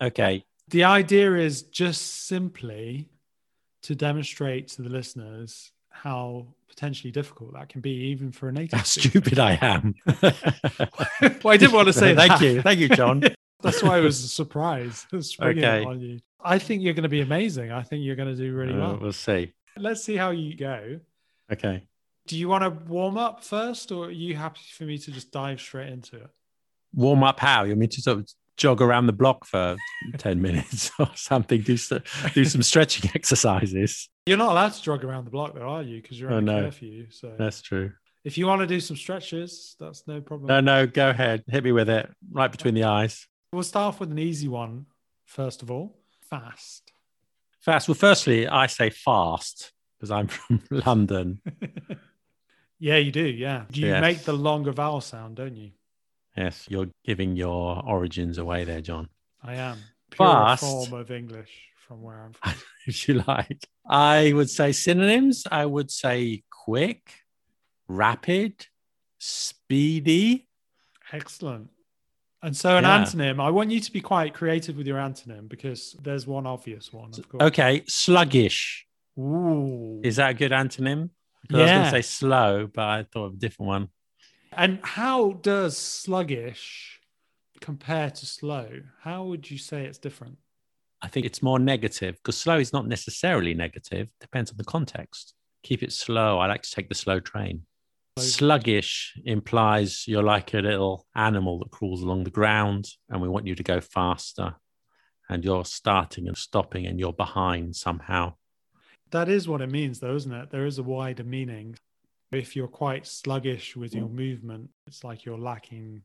Okay. 0.02 0.46
The 0.70 0.84
idea 0.86 1.36
is 1.36 1.64
just 1.64 2.26
simply 2.28 3.10
to 3.84 3.96
demonstrate 3.96 4.70
to 4.70 4.82
the 4.82 4.90
listeners 4.90 5.72
how 5.90 6.48
potentially 6.70 7.12
difficult 7.12 7.54
that 7.54 7.70
can 7.70 7.82
be, 7.82 7.92
even 7.92 8.32
for 8.32 8.50
a 8.50 8.52
native. 8.52 8.80
How 8.80 8.84
speaker. 8.84 9.10
stupid 9.10 9.40
I 9.40 9.58
am. 9.62 9.94
well, 10.22 11.54
I 11.54 11.58
didn't 11.58 11.74
want 11.74 11.88
to 11.88 11.94
say 11.94 12.16
Thank 12.16 12.32
that. 12.32 12.42
you. 12.42 12.62
Thank 12.62 12.80
you, 12.80 12.90
John. 12.90 13.22
That's 13.62 13.82
why 13.84 14.00
it 14.00 14.02
was 14.02 14.24
a 14.24 14.28
surprise. 14.28 15.06
springing 15.22 15.64
it 15.64 15.68
Okay. 15.86 16.20
You. 16.46 16.52
I 16.52 16.60
think 16.60 16.82
you're 16.84 16.94
going 16.94 17.04
to 17.04 17.10
be 17.10 17.22
amazing. 17.22 17.72
I 17.72 17.84
think 17.84 18.04
you're 18.04 18.16
going 18.16 18.36
to 18.36 18.42
do 18.42 18.54
really 18.54 18.74
Uh, 18.74 18.78
well. 18.78 18.98
we'll 19.02 19.12
see. 19.14 19.54
Let's 19.78 20.04
see 20.04 20.16
how 20.16 20.32
you 20.32 20.56
go. 20.56 21.00
Okay. 21.52 21.84
Do 22.28 22.38
you 22.38 22.48
want 22.48 22.64
to 22.64 22.70
warm 22.92 23.18
up 23.18 23.44
first, 23.44 23.92
or 23.92 24.06
are 24.06 24.12
you 24.12 24.36
happy 24.36 24.62
for 24.72 24.84
me 24.86 24.98
to 24.98 25.12
just 25.12 25.32
dive 25.32 25.60
straight 25.60 25.90
into 25.90 26.16
it? 26.18 26.28
Warm 26.94 27.24
up 27.24 27.40
how? 27.40 27.64
You 27.64 27.72
want 27.72 27.80
me 27.80 27.88
to 27.88 28.02
sort 28.02 28.20
of 28.20 28.30
jog 28.56 28.82
around 28.82 29.08
the 29.08 29.14
block 29.14 29.46
for 29.46 29.76
10 30.18 30.42
minutes 30.42 30.92
or 31.00 31.10
something? 31.16 31.62
Do, 31.62 31.76
do 32.34 32.46
some 32.46 32.62
stretching 32.62 33.10
exercises. 33.16 34.10
You're 34.26 34.38
not 34.38 34.52
allowed 34.52 34.74
to 34.74 34.82
jog 34.82 35.04
around 35.04 35.26
the 35.26 35.32
block, 35.32 35.54
though, 35.56 35.68
are 35.68 35.84
you? 35.84 36.02
Because 36.02 36.20
you're 36.20 36.32
Oh, 36.32 36.38
on 36.38 36.48
a 36.48 36.52
no. 36.54 36.62
curfew. 36.66 37.08
So 37.10 37.34
That's 37.38 37.62
true. 37.62 37.92
if 38.24 38.38
you 38.38 38.46
want 38.48 38.62
to 38.62 38.68
do 38.68 38.80
some 38.80 38.96
stretches, 38.96 39.76
that's 39.80 40.08
no 40.08 40.22
problem. 40.22 40.48
No, 40.48 40.62
no, 40.62 40.88
go 40.88 41.10
ahead. 41.10 41.44
Hit 41.48 41.64
me 41.64 41.72
with 41.74 41.90
it 41.90 42.10
right 42.32 42.52
between 42.52 42.74
the 42.76 42.84
eyes. 42.86 43.28
We'll 43.52 43.64
start 43.64 43.96
off 43.96 44.00
with 44.00 44.12
an 44.12 44.20
easy 44.20 44.48
one 44.48 44.86
first 45.26 45.62
of 45.62 45.70
all. 45.72 45.98
Fast. 46.34 46.92
Fast. 47.60 47.88
Well, 47.88 47.94
firstly, 47.96 48.48
I 48.48 48.66
say 48.66 48.90
fast 48.90 49.72
because 50.00 50.10
I'm 50.10 50.28
from 50.28 50.64
London. 50.72 51.40
yeah, 52.80 52.98
you 52.98 53.12
do. 53.12 53.24
Yeah, 53.26 53.66
you 53.72 53.88
Yes. 53.88 54.02
make 54.02 54.20
the 54.24 54.34
longer 54.34 54.72
vowel 54.72 55.00
sound, 55.02 55.36
don't 55.36 55.56
you? 55.56 55.72
Yes, 56.36 56.66
you're 56.68 56.88
giving 57.06 57.36
your 57.36 57.84
origins 57.86 58.40
away 58.40 58.64
there, 58.64 58.82
John. 58.82 59.10
I 59.44 59.56
am. 59.56 59.78
Pure 60.10 60.28
Fast. 60.28 60.64
form 60.64 60.94
of 60.94 61.12
English 61.12 61.52
from 61.88 62.02
where 62.02 62.20
I'm 62.24 62.34
from. 62.34 62.54
if 62.88 63.08
you 63.08 63.22
like. 63.28 63.68
I 63.88 64.34
would 64.34 64.50
say 64.50 64.72
synonyms. 64.72 65.44
I 65.52 65.68
would 65.68 65.92
say 65.92 66.42
quick, 66.50 67.12
rapid, 67.88 68.66
speedy. 69.20 70.48
Excellent. 71.12 71.70
And 72.44 72.56
so 72.56 72.76
an 72.76 72.84
Yeah. 72.84 73.00
antonym, 73.00 73.42
I 73.42 73.50
want 73.50 73.72
you 73.72 73.80
to 73.80 73.92
be 73.92 74.02
quite 74.02 74.34
creative 74.34 74.76
with 74.76 74.86
your 74.86 74.98
antonym 74.98 75.48
because 75.48 75.94
there's 76.04 76.28
one 76.28 76.46
obvious 76.46 76.92
one, 76.92 77.10
of 77.18 77.30
course. 77.30 77.42
Okay, 77.42 77.84
sluggish. 77.88 78.86
Ooh. 79.18 80.02
Is 80.04 80.18
that 80.18 80.32
a 80.32 80.34
good 80.34 80.52
antonym? 80.52 81.10
'Cause 81.50 81.60
I 81.60 81.64
was 81.64 81.72
going 81.72 81.80
Yeah. 81.80 81.84
to 81.86 81.90
say 81.92 82.02
slow, 82.02 82.68
but 82.68 82.84
I 82.84 83.04
thought 83.04 83.26
of 83.28 83.34
a 83.36 83.38
different 83.38 83.68
one. 83.68 83.90
And 84.52 84.80
how 84.84 85.34
does 85.34 85.78
sluggish 85.78 87.00
compare 87.62 88.10
to 88.12 88.26
slow? 88.26 88.82
How 89.02 89.24
would 89.24 89.50
you 89.50 89.58
say 89.58 89.86
it's 89.86 89.98
different? 89.98 90.38
I 91.02 91.08
think 91.08 91.26
it's 91.26 91.42
more 91.42 91.60
negative 91.60 92.16
because 92.18 92.38
slow 92.38 92.60
is 92.60 92.72
not 92.74 92.88
necessarily 92.88 93.54
negative. 93.54 94.10
Depends 94.20 94.52
on 94.52 94.58
the 94.58 94.64
context. 94.66 95.34
Keep 95.64 95.82
it 95.84 95.94
slow. 95.94 96.40
I 96.40 96.48
like 96.48 96.62
to 96.64 96.72
take 96.72 96.90
the 96.90 96.96
slow 96.96 97.20
train. 97.22 97.66
Sluggish 98.20 99.18
implies 99.26 100.08
you're 100.08 100.24
like 100.24 100.54
a 100.54 100.60
little 100.60 101.08
animal 101.16 101.60
that 101.60 101.72
crawls 101.72 102.02
along 102.04 102.24
the 102.24 102.30
ground 102.30 102.88
and 103.10 103.22
we 103.22 103.30
want 103.30 103.48
you 103.48 103.56
to 103.56 103.64
go 103.64 103.82
faster. 103.82 104.56
And 105.30 105.44
you're 105.44 105.66
starting 105.66 106.28
and 106.28 106.38
stopping 106.38 106.86
and 106.86 107.00
you're 107.00 107.14
behind 107.14 107.76
somehow. 107.76 108.36
That 109.12 109.30
is 109.30 109.48
what 109.48 109.62
it 109.62 109.72
means, 109.72 110.00
though, 110.00 110.16
isn't 110.16 110.32
it? 110.32 110.52
There 110.52 110.66
is 110.66 110.78
a 110.78 110.84
wider 110.84 111.24
meaning. 111.24 111.76
If 112.32 112.56
you're 112.56 112.68
quite 112.68 113.08
sluggish 113.08 113.76
with 113.76 113.96
your 113.96 114.10
movement, 114.10 114.70
it's 114.86 115.04
like 115.04 115.24
you're 115.24 115.38
lacking 115.38 116.04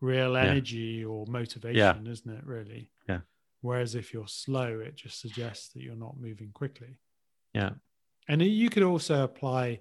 real 0.00 0.34
Yeah. 0.34 0.44
energy 0.44 1.04
or 1.04 1.26
motivation, 1.26 2.06
isn't 2.06 2.30
it? 2.30 2.44
Really. 2.44 2.88
Yeah. 3.08 3.20
Whereas 3.62 3.94
if 3.94 4.12
you're 4.12 4.28
slow, 4.28 4.80
it 4.80 4.96
just 4.96 5.20
suggests 5.20 5.70
that 5.70 5.82
you're 5.82 5.96
not 5.96 6.18
moving 6.20 6.50
quickly. 6.52 6.98
Yeah. 7.54 7.72
And 8.28 8.40
you 8.42 8.70
could 8.70 8.82
also 8.84 9.24
apply 9.24 9.80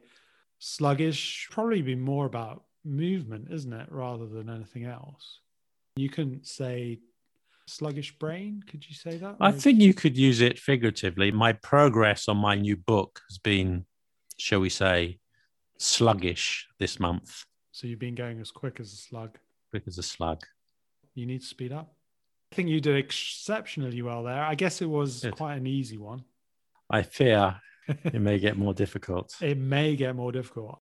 sluggish, 0.61 1.47
probably 1.51 1.81
be 1.81 1.95
more 1.95 2.25
about 2.25 2.63
movement, 2.85 3.49
isn't 3.51 3.73
it, 3.73 3.91
rather 3.91 4.27
than 4.27 4.49
anything 4.49 4.85
else. 4.85 5.39
You 5.97 6.09
couldn't 6.09 6.47
say 6.47 6.99
sluggish 7.65 8.17
brain. 8.17 8.63
Could 8.65 8.87
you 8.87 8.95
say 8.95 9.17
that? 9.17 9.35
I 9.41 9.51
think 9.51 9.79
you 9.81 9.93
could 9.93 10.17
use 10.17 10.39
it 10.39 10.57
figuratively. 10.57 11.31
My 11.31 11.51
progress 11.53 12.29
on 12.29 12.37
my 12.37 12.55
new 12.55 12.77
book 12.77 13.21
has 13.29 13.37
been, 13.37 13.85
shall 14.37 14.61
we 14.61 14.69
say, 14.69 15.19
sluggish 15.77 16.67
this 16.79 16.99
month 16.99 17.45
so. 17.71 17.87
You've 17.87 17.99
been 17.99 18.15
going 18.15 18.39
as 18.39 18.51
quick 18.51 18.79
as 18.79 18.93
a 18.93 18.95
slug. 18.95 19.37
Quick 19.71 19.83
as 19.87 19.97
a 19.97 20.03
slug. 20.03 20.43
You 21.15 21.25
need 21.25 21.41
to 21.41 21.47
speed 21.47 21.71
up. 21.71 21.93
I 22.51 22.55
think 22.55 22.69
you 22.69 22.81
did 22.81 22.97
exceptionally 22.97 24.01
well 24.01 24.23
there. 24.23 24.43
I 24.43 24.55
guess 24.55 24.81
it 24.81 24.89
was 24.89 25.21
Good. 25.21 25.35
quite 25.35 25.55
an 25.55 25.65
easy 25.65 25.97
one. 25.97 26.23
I 26.89 27.01
fear 27.01 27.59
it 28.05 28.21
may 28.21 28.39
get 28.39 28.57
more 28.57 28.73
difficult. 28.73 29.35
It 29.41 29.57
may 29.57 29.95
get 29.95 30.15
more 30.15 30.31
difficult. 30.31 30.79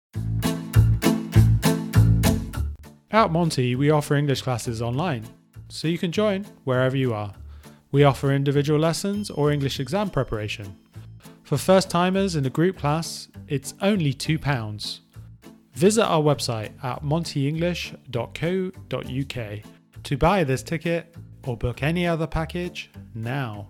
At 3.11 3.33
Monty, 3.33 3.75
we 3.75 3.91
offer 3.91 4.15
English 4.15 4.43
classes 4.43 4.83
online, 4.83 5.25
so 5.69 5.89
you 5.89 5.99
can 5.99 6.13
join 6.13 6.45
wherever 6.65 6.97
you 6.97 7.15
are. 7.15 7.35
We 7.91 8.05
offer 8.05 8.33
individual 8.33 8.79
lessons 8.79 9.31
or 9.31 9.51
English 9.51 9.81
exam 9.81 10.11
preparation. 10.11 10.77
For 11.43 11.57
first 11.57 11.89
timers 11.89 12.37
in 12.37 12.45
a 12.45 12.51
group 12.51 12.77
class, 12.77 13.29
it's 13.47 13.73
only 13.81 14.13
£2. 14.13 15.01
Visit 15.73 16.05
our 16.05 16.21
website 16.21 16.73
at 16.85 17.03
montyenglish.co.uk 17.03 19.63
to 20.03 20.17
buy 20.19 20.45
this 20.45 20.63
ticket 20.63 21.17
or 21.47 21.57
book 21.57 21.83
any 21.83 22.07
other 22.07 22.27
package 22.27 22.91
now. 23.15 23.69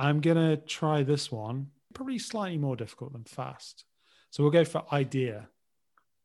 I'm 0.00 0.20
going 0.20 0.36
to 0.38 0.56
try 0.56 1.02
this 1.02 1.30
one, 1.30 1.68
probably 1.94 2.18
slightly 2.18 2.56
more 2.58 2.74
difficult 2.76 3.12
than 3.12 3.24
fast. 3.24 3.84
So 4.30 4.42
we'll 4.42 4.52
go 4.52 4.64
for 4.64 4.82
idea. 4.92 5.48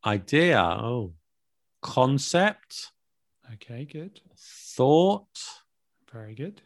Idea. 0.06 0.62
Oh, 0.62 1.14
concept, 1.82 2.92
Okay, 3.54 3.86
good. 3.86 4.22
thought. 4.38 5.28
Very 6.12 6.34
good. 6.34 6.62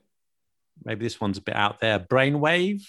Maybe 0.85 1.03
this 1.05 1.19
one's 1.19 1.37
a 1.37 1.41
bit 1.41 1.55
out 1.55 1.79
there. 1.79 1.99
Brainwave 1.99 2.83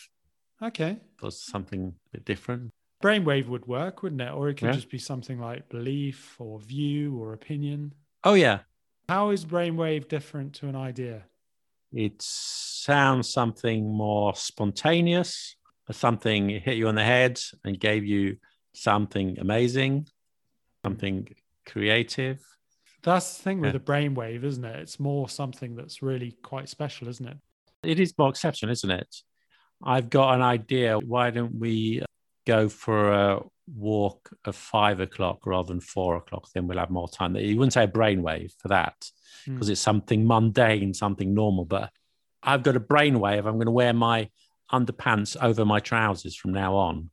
Okay. 0.62 0.98
was 1.22 1.42
something 1.42 1.94
a 2.06 2.11
bit 2.12 2.24
different. 2.24 2.70
Brainwave 3.02 3.46
would 3.48 3.66
work, 3.66 4.02
wouldn't 4.02 4.20
it? 4.20 4.30
Or 4.33 4.48
it 4.50 4.59
could 4.59 4.66
Yeah. 4.66 4.72
just 4.72 4.90
be 4.90 4.98
something 4.98 5.40
like 5.40 5.68
belief 5.70 6.40
or 6.40 6.61
view 6.61 7.16
or 7.18 7.33
opinion. 7.33 7.94
Oh, 8.22 8.35
yeah. 8.35 8.61
How 9.09 9.30
is 9.30 9.44
brainwave 9.46 10.06
different 10.09 10.54
to 10.56 10.68
an 10.68 10.76
idea? 10.76 11.24
It 11.92 12.20
sounds 12.22 13.29
something 13.31 13.92
more 13.92 14.35
spontaneous, 14.37 15.57
something 15.90 16.48
hit 16.48 16.76
you 16.76 16.88
on 16.88 16.94
the 16.94 17.05
head 17.05 17.40
and 17.64 17.79
gave 17.79 18.05
you 18.05 18.37
something 18.74 19.38
amazing, 19.40 20.07
something 20.85 21.29
creative. 21.66 22.40
That's 23.03 23.37
the 23.38 23.42
thing 23.42 23.61
with 23.61 23.68
Yeah. 23.74 23.79
the 23.79 23.81
brainwave, 23.81 24.44
isn't 24.44 24.64
it? 24.64 24.76
It's 24.81 25.00
more 25.00 25.29
something 25.29 25.74
that's 25.74 26.03
really 26.03 26.33
quite 26.42 26.68
special, 26.68 27.09
isn't 27.09 27.26
it? 27.26 27.38
It 27.83 27.98
is 27.98 28.16
more 28.16 28.29
exceptional, 28.29 28.70
isn't 28.72 28.90
it? 28.90 29.16
I've 29.83 30.11
got 30.11 30.35
an 30.35 30.42
idea. 30.42 30.98
Why 30.98 31.31
don't 31.31 31.55
we 31.59 32.03
go 32.54 32.68
for 32.68 32.98
a 33.12 33.40
walk 33.90 34.20
at 34.46 34.54
five 34.54 34.98
o'clock 35.00 35.46
rather 35.46 35.68
than 35.72 35.80
four 35.80 36.16
o'clock? 36.16 36.44
Then 36.54 36.66
we'll 36.66 36.78
have 36.84 36.90
more 36.90 37.08
time. 37.08 37.36
You 37.36 37.56
wouldn't 37.58 37.72
say 37.78 37.84
a 37.84 37.88
brainwave 37.98 38.52
for 38.60 38.68
that 38.68 38.96
Hmm. 39.44 39.54
because 39.54 39.68
it's 39.72 39.80
something 39.90 40.26
mundane, 40.26 40.92
something 40.94 41.32
normal. 41.34 41.64
But 41.64 41.90
I've 42.42 42.62
got 42.62 42.76
a 42.76 42.80
brainwave. 42.92 43.46
I'm 43.46 43.56
going 43.60 43.72
to 43.74 43.78
wear 43.82 43.92
my 43.94 44.28
underpants 44.72 45.36
over 45.48 45.64
my 45.64 45.80
trousers 45.80 46.34
from 46.40 46.52
now 46.52 46.74
on. 46.76 47.10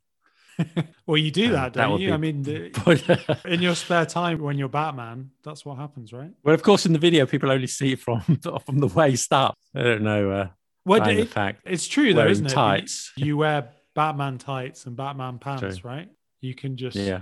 Well, 1.06 1.18
you 1.18 1.32
do 1.32 1.46
Uh, 1.48 1.52
that, 1.52 1.74
that 1.74 1.82
don't 1.84 1.92
would 1.94 2.02
you? 2.02 2.10
be- 2.10 2.14
I 2.14 2.18
mean, 2.18 2.42
the, 2.44 3.40
in 3.54 3.62
your 3.62 3.76
spare 3.76 4.06
time 4.06 4.42
when 4.42 4.58
you're 4.58 4.68
Batman, 4.82 5.32
that's 5.44 5.64
what 5.66 5.78
happens, 5.78 6.12
right? 6.12 6.32
well, 6.44 6.54
of 6.56 6.64
course, 6.64 6.86
in 6.86 6.92
the 6.94 7.00
video, 7.00 7.26
people 7.26 7.50
only 7.52 7.68
see 7.68 7.94
it 7.94 8.00
from 8.00 8.20
from 8.66 8.80
the 8.80 8.88
waist 8.88 9.32
up. 9.32 9.54
I 9.76 9.84
don't 9.84 10.02
know. 10.02 10.32
Uh, 10.32 10.48
Well, 10.86 11.08
it- 11.08 11.30
fact. 11.30 11.62
it's 11.66 11.88
true 11.88 12.14
though, 12.14 12.28
isn't 12.28 12.48
it? 12.48 12.50
You- 12.50 12.56
tights. 12.56 13.12
You, 13.16 13.38
wear 13.38 13.70
Batman 13.98 14.38
tights 14.38 14.86
and 14.86 14.96
Batman 14.96 15.40
pants, 15.40 15.80
True. 15.80 15.90
right? 15.90 16.08
You 16.40 16.54
can 16.54 16.78
just 16.78 16.96
Yeah, 16.96 17.22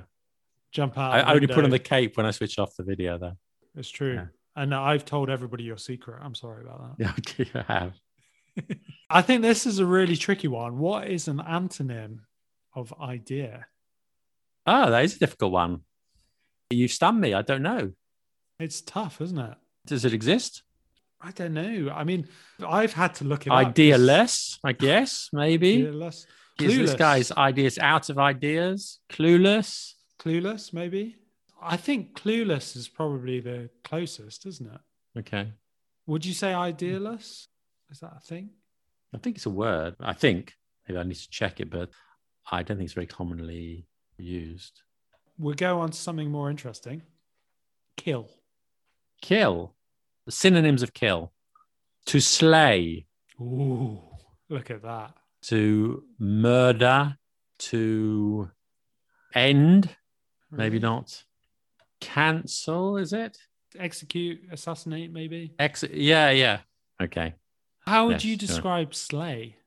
jump 0.74 0.98
out. 0.98 1.14
I, 1.14 1.20
I 1.22 1.34
only 1.34 1.48
put 1.48 1.64
on 1.64 1.70
the 1.70 1.80
cape 1.80 2.18
when 2.18 2.26
I 2.26 2.32
switch 2.32 2.60
off 2.60 2.76
the 2.76 2.84
video, 2.84 3.18
though. 3.18 3.38
It's 3.78 3.90
true. 3.90 4.16
Yeah. 4.16 4.26
And 4.58 4.76
I've 4.76 5.06
told 5.06 5.30
everybody 5.30 5.64
your 5.64 5.78
secret. 5.78 6.20
I'm 6.22 6.36
sorry 6.36 6.64
about 6.66 6.98
that. 6.98 7.04
Yeah, 7.06 7.12
okay, 7.20 7.50
I 7.68 7.74
have. 7.74 7.94
I 9.10 9.22
think 9.22 9.42
this 9.42 9.66
is 9.66 9.80
a 9.80 9.86
really 9.86 10.18
tricky 10.18 10.50
one. 10.50 10.78
What 10.78 11.08
is 11.08 11.30
an 11.30 11.38
antonym 11.38 12.20
of 12.76 12.94
idea? 13.02 13.68
Oh, 14.68 14.92
that 14.92 15.06
is 15.06 15.16
a 15.16 15.20
difficult 15.20 15.54
one. 15.54 15.82
You've 16.70 16.92
stunned 16.92 17.22
me. 17.22 17.34
I 17.34 17.42
don't 17.42 17.62
know. 17.62 17.94
It's 18.60 18.82
tough, 18.82 19.22
isn't 19.22 19.40
it? 19.40 19.56
Does 19.86 20.04
it 20.04 20.14
exist? 20.14 20.64
I 21.22 21.32
don't 21.32 21.54
know. 21.54 21.90
I 21.96 22.04
mean, 22.04 22.28
I've 22.68 22.92
had 22.92 23.16
to 23.16 23.24
look 23.24 23.48
it 23.48 23.52
up. 23.52 23.60
Idea 23.66 23.98
less, 23.98 24.60
I 24.62 24.74
guess, 24.74 25.30
maybe. 25.32 25.88
Idealess. 25.88 26.28
Is 26.60 26.78
this 26.78 26.94
guy's 26.94 27.32
ideas 27.32 27.78
out 27.80 28.10
of 28.10 28.18
ideas? 28.18 29.00
Clueless? 29.10 29.94
Clueless, 30.20 30.74
maybe. 30.74 31.18
I 31.62 31.78
think 31.78 32.20
clueless 32.20 32.76
is 32.76 32.88
probably 32.88 33.40
the 33.40 33.70
closest, 33.84 34.46
isn't 34.46 34.72
it? 34.72 35.20
Okay. 35.20 35.52
Would 36.08 36.26
you 36.26 36.34
say 36.34 36.54
idealist? 36.54 37.50
Is 37.90 38.00
that 38.00 38.14
a 38.18 38.20
thing? 38.20 38.52
I 39.14 39.18
think 39.18 39.38
it's 39.38 39.46
a 39.46 39.52
word. 39.52 39.96
I 40.00 40.14
think. 40.14 40.54
Maybe 40.88 41.00
I 41.00 41.04
need 41.04 41.16
to 41.16 41.30
check 41.30 41.60
it, 41.60 41.70
but 41.70 41.90
I 42.52 42.64
don't 42.64 42.78
think 42.78 42.86
it's 42.86 42.94
very 42.94 43.08
commonly 43.08 43.88
used. 44.18 44.82
We'll 45.38 45.56
go 45.56 45.80
on 45.80 45.90
to 45.92 45.98
something 45.98 46.30
more 46.30 46.50
interesting. 46.50 47.02
Kill. 47.98 48.30
Kill. 49.22 49.74
The 50.26 50.32
synonyms 50.32 50.84
of 50.84 50.94
kill. 50.94 51.32
To 52.08 52.20
slay, 52.20 53.08
Ooh, 53.42 54.00
look 54.50 54.70
at 54.70 54.84
that. 54.84 55.14
To 55.48 56.04
murder, 56.20 57.18
to 57.60 58.50
end, 59.34 59.90
maybe 60.52 60.80
not. 60.80 61.24
Cancel, 62.02 62.98
is 62.98 63.14
it? 63.14 63.38
Execute, 63.78 64.40
assassinate, 64.52 65.12
maybe. 65.12 65.54
Ex- 65.60 65.84
yeah, 65.92 66.30
yeah. 66.32 66.60
Okay. 67.02 67.34
How 67.86 68.08
would 68.08 68.14
Yes, 68.14 68.26
you 68.26 68.32
sure. 68.32 68.48
describe 68.48 68.96
slay? 68.96 69.58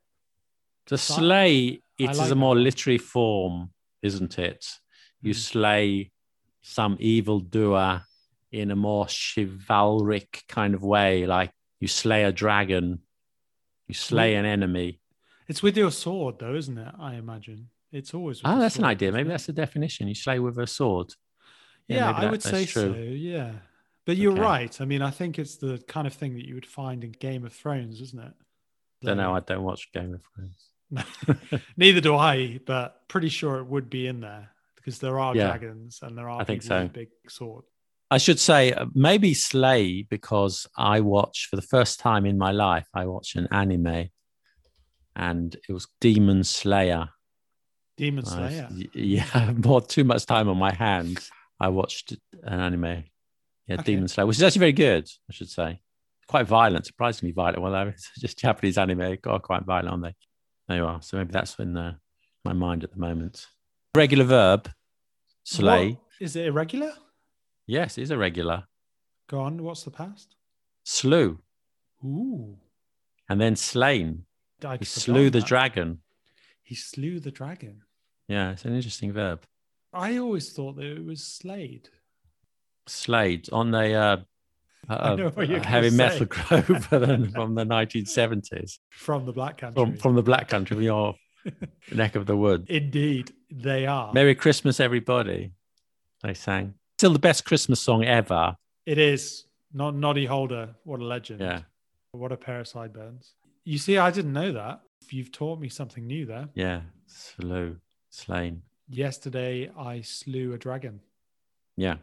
To 0.87 0.97
slay, 0.99 1.81
it 1.99 2.11
is 2.11 2.19
like 2.19 2.31
a 2.31 2.35
more 2.35 2.55
one. 2.55 2.65
literary 2.65 2.99
form, 2.99 3.71
isn't 4.03 4.39
it? 4.39 4.67
You 5.21 5.35
Mm. 5.35 5.37
slay 5.37 6.13
some 6.63 6.97
evil 6.99 7.41
doer 7.41 8.03
in 8.51 8.71
a 8.71 8.77
more 8.77 9.07
chivalric 9.07 10.45
kind 10.49 10.75
of 10.75 10.83
way, 10.83 11.27
like 11.27 11.53
you 11.81 11.89
slay 11.89 12.25
a 12.25 12.33
dragon, 12.33 13.01
you 13.87 13.95
slay 13.95 14.35
an 14.37 14.47
enemy. 14.47 15.01
It's 15.49 15.63
with 15.63 15.77
your 15.77 15.91
sword, 15.91 16.39
though, 16.39 16.55
isn't 16.55 16.77
it? 16.79 16.95
I 16.99 17.15
imagine 17.15 17.71
it's 17.93 18.13
always. 18.15 18.43
With 18.43 18.51
Oh, 18.53 18.57
the 18.57 18.61
that's 18.63 18.77
an 18.77 18.85
idea. 18.85 19.13
Maybe 19.13 19.29
that's 19.31 19.47
the 19.47 19.53
definition. 19.53 20.07
You 20.09 20.15
slay 20.15 20.39
with 20.39 20.59
a 20.59 20.67
sword. 20.67 21.15
Yeah, 21.89 22.07
maybe 22.07 22.17
I 22.19 22.21
that- 22.23 22.31
would 22.31 22.43
say 22.43 22.67
true. 22.67 22.93
so. 22.93 22.99
Yeah, 22.99 23.53
but 24.05 24.17
you're 24.19 24.33
Okay. 24.33 24.41
right. 24.43 24.81
I 24.81 24.85
mean, 24.85 25.01
I 25.03 25.11
think 25.11 25.39
it's 25.39 25.57
the 25.57 25.83
kind 25.89 26.07
of 26.07 26.13
thing 26.13 26.35
that 26.35 26.47
you 26.47 26.55
would 26.55 26.67
find 26.67 27.03
in 27.03 27.13
Game 27.13 27.45
of 27.47 27.53
Thrones, 27.53 28.01
isn't 28.03 28.19
it? 28.23 28.33
Don't 29.03 29.17
know. 29.17 29.35
I 29.35 29.41
don't 29.41 29.63
watch 29.63 29.91
Game 29.93 30.13
of 30.15 30.23
Thrones. 30.35 30.71
Neither 31.77 32.01
do 32.01 32.15
I, 32.17 32.61
but 32.67 33.07
pretty 33.09 33.29
sure 33.29 33.59
it 33.59 33.67
would 33.67 33.89
be 33.89 34.07
in 34.07 34.21
there 34.21 34.51
because 34.77 34.99
there 34.99 35.19
are 35.21 35.35
Yeah. 35.37 35.49
dragons 35.49 36.01
and 36.03 36.17
there 36.17 36.29
are 36.29 36.41
I 36.41 36.45
think 36.45 36.63
people 36.63 36.79
with 36.81 36.89
so. 36.91 36.93
big 36.93 37.09
sword. 37.29 37.65
I 38.11 38.19
should 38.19 38.41
say 38.41 38.73
uh, 38.73 38.87
maybe 38.95 39.35
slay 39.35 40.03
because 40.03 40.67
I 40.77 41.01
watch 41.01 41.47
for 41.51 41.57
the 41.57 41.63
first 41.63 42.01
time 42.01 42.25
in 42.27 42.39
my 42.39 42.53
life. 42.53 42.89
I 42.95 43.05
watch 43.07 43.37
an 43.37 43.49
anime, 43.51 44.09
and 45.19 45.55
it 45.69 45.73
was 45.73 45.87
Demon 46.01 46.45
Slayer. 46.45 47.09
Demon 47.97 48.25
Slayer. 48.25 48.69
y- 48.71 48.87
yeah, 48.95 49.53
more 49.53 49.81
too 49.83 50.05
much 50.05 50.25
time 50.27 50.49
on 50.49 50.57
my 50.57 50.73
hands. 50.73 51.31
I 51.61 51.69
watched 51.69 52.13
an 52.45 52.61
anime, 52.61 53.05
yeah, 53.67 53.75
Okay. 53.75 53.83
Demon 53.83 54.09
Slayer, 54.09 54.27
which 54.27 54.37
is 54.37 54.43
actually 54.43 54.61
very 54.61 54.73
good. 54.73 55.09
I 55.29 55.33
should 55.33 55.49
say, 55.51 55.81
quite 56.29 56.47
violent, 56.47 56.87
surprisingly 56.87 57.33
violent. 57.33 57.61
Well, 57.61 57.75
it's 57.89 58.11
just 58.19 58.39
Japanese 58.39 58.79
anime 58.79 59.19
are 59.27 59.39
quite 59.41 59.65
violent, 59.65 59.89
aren't 59.91 60.03
they? 60.05 60.15
There 60.69 60.77
you 60.79 60.85
are. 60.87 61.03
So 61.03 61.17
maybe 61.17 61.33
that's 61.33 61.59
in 61.59 61.77
uh, 61.77 61.95
my 62.45 62.53
mind 62.53 62.85
at 62.85 62.93
the 62.93 62.99
moment. 62.99 63.47
Regular 63.95 64.25
verb, 64.25 64.71
slay. 65.45 65.91
What- 65.93 66.01
Is 66.21 66.37
it 66.37 66.47
irregular? 66.47 66.93
Yes, 67.67 67.99
it 67.99 68.03
is 68.03 68.11
a 68.11 68.17
regular. 68.19 68.65
Go 69.29 69.41
on. 69.41 69.63
What's 69.63 69.83
the 69.83 69.91
past? 69.91 70.37
Slew 70.85 71.39
Ooh. 72.05 72.57
and 73.29 73.41
then 73.41 73.57
slain. 73.57 74.25
I'd 74.65 74.81
He 74.81 74.85
slew 74.85 75.31
the 75.31 75.41
that. 75.41 75.47
dragon. 75.49 76.01
He 76.63 76.75
slew 76.75 77.21
the 77.21 77.31
dragon. 77.31 77.83
Yeah, 78.29 78.51
it's 78.53 78.65
an 78.65 78.75
interesting 78.75 79.13
verb. 79.13 79.43
I 79.93 80.19
always 80.19 80.53
thought 80.53 80.77
that 80.77 80.85
it 80.85 81.05
was 81.05 81.25
slayed. 81.25 81.89
Slade 82.87 83.49
on 83.53 83.71
the 83.71 83.95
uh, 83.95 84.17
know 85.17 85.33
a 85.37 85.59
heavy 85.61 85.91
metal 85.91 86.27
group 86.27 86.65
from 86.85 87.31
from 87.31 87.55
the 87.55 87.65
1970s, 87.65 88.79
From 88.91 89.27
the 89.27 89.33
Black 89.33 89.59
Country. 89.59 89.83
from, 89.83 89.97
from 89.97 90.15
the 90.15 90.23
Black 90.23 90.49
Country, 90.49 90.75
from 90.77 90.83
your 90.85 91.15
neck 91.93 92.17
of 92.17 92.27
the 92.27 92.37
wood. 92.37 92.67
Indeed, 92.69 93.33
they 93.51 93.87
are. 93.87 94.13
Merry 94.13 94.35
Christmas, 94.35 94.81
everybody. 94.81 95.53
They 96.23 96.35
sang. 96.35 96.75
Still 96.99 97.13
the 97.13 97.19
best 97.19 97.45
Christmas 97.45 97.81
song 97.81 98.05
ever. 98.05 98.57
It 98.87 98.99
is. 98.99 99.45
Not 99.73 99.95
Noddy 99.95 100.25
Holder. 100.27 100.75
What 100.85 101.01
a 101.01 101.05
legend. 101.05 101.41
Yeah. 101.41 101.61
What 102.13 102.33
a 102.33 102.37
pair 102.37 102.61
of 102.61 102.69
sideburns. 102.69 103.35
You 103.69 103.77
see, 103.77 103.99
I 103.99 104.11
didn't 104.11 104.33
know 104.33 104.51
that. 104.53 104.81
You've 105.11 105.31
taught 105.31 105.61
me 105.61 105.69
something 105.69 106.07
new 106.07 106.25
there. 106.25 106.49
Yeah. 106.55 106.81
Slew. 107.05 107.77
Slain. 108.09 108.63
Yesterday, 108.89 109.71
I 109.79 110.01
slew 110.01 110.55
a 110.55 110.59
dragon. 110.59 111.01
Yeah. 111.77 111.97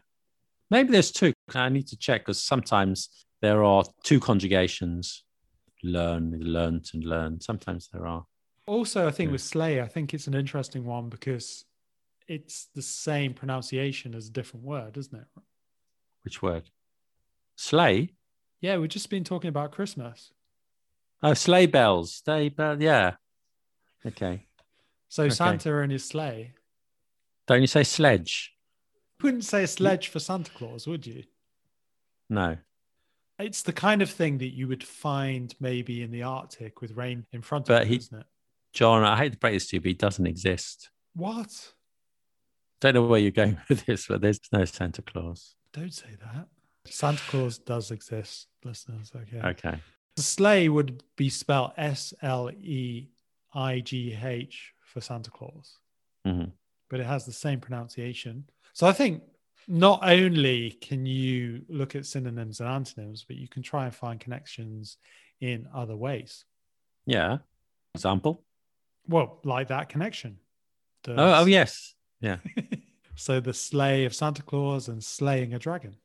Maybe 0.70 0.92
there's 0.92 1.10
two. 1.10 1.32
I 1.52 1.68
need 1.68 1.88
to 1.88 1.96
check 1.96 2.20
because 2.20 2.40
sometimes 2.40 3.08
there 3.42 3.64
are 3.64 3.82
two 4.04 4.20
conjugations 4.20 5.24
learn, 5.82 6.38
learnt, 6.40 6.90
and 6.94 7.02
learn. 7.02 7.40
Sometimes 7.40 7.88
there 7.92 8.06
are. 8.06 8.24
Also, 8.68 9.08
I 9.08 9.10
think 9.10 9.30
Yeah. 9.30 9.32
with 9.32 9.42
slay, 9.42 9.80
I 9.80 9.88
think 9.88 10.14
it's 10.14 10.28
an 10.28 10.34
interesting 10.34 10.84
one 10.84 11.08
because 11.08 11.64
it's 12.28 12.66
the 12.76 12.82
same 12.82 13.34
pronunciation 13.34 14.14
as 14.14 14.28
a 14.28 14.32
different 14.32 14.64
word, 14.64 14.96
isn't 14.96 15.18
it? 15.20 15.26
Which 16.22 16.42
word? 16.42 16.70
Slay? 17.56 18.10
Yeah, 18.60 18.76
we've 18.78 18.88
just 18.88 19.10
been 19.10 19.24
talking 19.24 19.48
about 19.48 19.72
Christmas. 19.72 20.30
Oh, 21.22 21.34
sleigh 21.34 21.66
bells. 21.66 22.22
Sleigh 22.24 22.46
uh, 22.46 22.50
bell. 22.50 22.82
Yeah. 22.82 23.14
Okay. 24.04 24.46
So 25.08 25.24
Okay. 25.24 25.34
Santa 25.34 25.78
and 25.78 25.92
his 25.92 26.04
sleigh. 26.04 26.52
Don't 27.46 27.60
you 27.60 27.66
say 27.66 27.84
sledge? 27.84 28.52
Wouldn't 29.22 29.44
say 29.44 29.62
a 29.62 29.66
sledge 29.66 30.08
for 30.08 30.18
Santa 30.18 30.50
Claus, 30.50 30.86
would 30.86 31.06
you? 31.06 31.22
No. 32.28 32.58
It's 33.38 33.62
the 33.62 33.72
kind 33.72 34.02
of 34.02 34.10
thing 34.10 34.38
that 34.38 34.54
you 34.54 34.68
would 34.68 34.84
find 34.84 35.54
maybe 35.60 36.02
in 36.02 36.10
the 36.10 36.22
Arctic 36.22 36.80
with 36.80 36.92
rain 36.96 37.24
in 37.32 37.42
front 37.42 37.66
But 37.66 37.82
of 37.82 37.90
it, 37.90 37.96
isn't 37.96 38.20
it? 38.20 38.26
John, 38.72 39.04
I 39.04 39.16
hate 39.16 39.32
to 39.32 39.38
break 39.38 39.54
this 39.54 39.68
to 39.68 39.76
you, 39.76 39.80
but 39.80 39.88
he 39.88 39.94
doesn't 39.94 40.26
exist. 40.26 40.90
What? 41.14 41.72
Don't 42.80 42.94
know 42.94 43.06
where 43.06 43.20
you're 43.20 43.30
going 43.30 43.58
with 43.68 43.86
this, 43.86 44.06
but 44.06 44.20
there's 44.20 44.40
no 44.52 44.64
Santa 44.64 45.02
Claus. 45.02 45.54
Don't 45.72 45.94
say 45.94 46.16
that. 46.20 46.46
Santa 46.84 47.22
Claus 47.28 47.58
does 47.58 47.90
exist, 47.90 48.48
listeners. 48.64 49.12
Okay. 49.14 49.48
Okay. 49.48 49.80
The 50.16 50.22
sleigh 50.22 50.68
would 50.68 51.02
be 51.16 51.28
spelled 51.28 51.72
S 51.76 52.14
L 52.22 52.50
E 52.50 53.08
I 53.54 53.80
G 53.80 54.16
H 54.20 54.72
for 54.84 55.00
Santa 55.00 55.30
Claus, 55.30 55.78
Mhm. 56.26 56.52
but 56.88 57.00
it 57.00 57.06
has 57.06 57.26
the 57.26 57.32
same 57.32 57.60
pronunciation. 57.60 58.48
So 58.72 58.86
I 58.86 58.92
think 58.92 59.22
not 59.68 60.00
only 60.02 60.70
can 60.72 61.04
you 61.06 61.64
look 61.68 61.94
at 61.94 62.06
synonyms 62.06 62.60
and 62.60 62.68
antonyms, 62.68 63.24
but 63.24 63.36
you 63.36 63.48
can 63.48 63.62
try 63.62 63.84
and 63.84 63.94
find 63.94 64.18
connections 64.20 64.96
in 65.40 65.68
other 65.74 65.96
ways. 65.96 66.44
Yeah. 67.04 67.38
Example? 67.94 68.44
Well, 69.08 69.40
like 69.44 69.68
that 69.68 69.88
connection. 69.88 70.38
The- 71.02 71.12
Oh, 71.20 71.42
oh, 71.42 71.44
yes. 71.46 71.94
Yeah. 72.20 72.38
so 73.16 73.40
the 73.40 73.52
sleigh 73.54 74.04
of 74.06 74.14
Santa 74.14 74.42
Claus 74.42 74.88
and 74.88 75.02
slaying 75.04 75.52
a 75.54 75.58
dragon. 75.58 75.96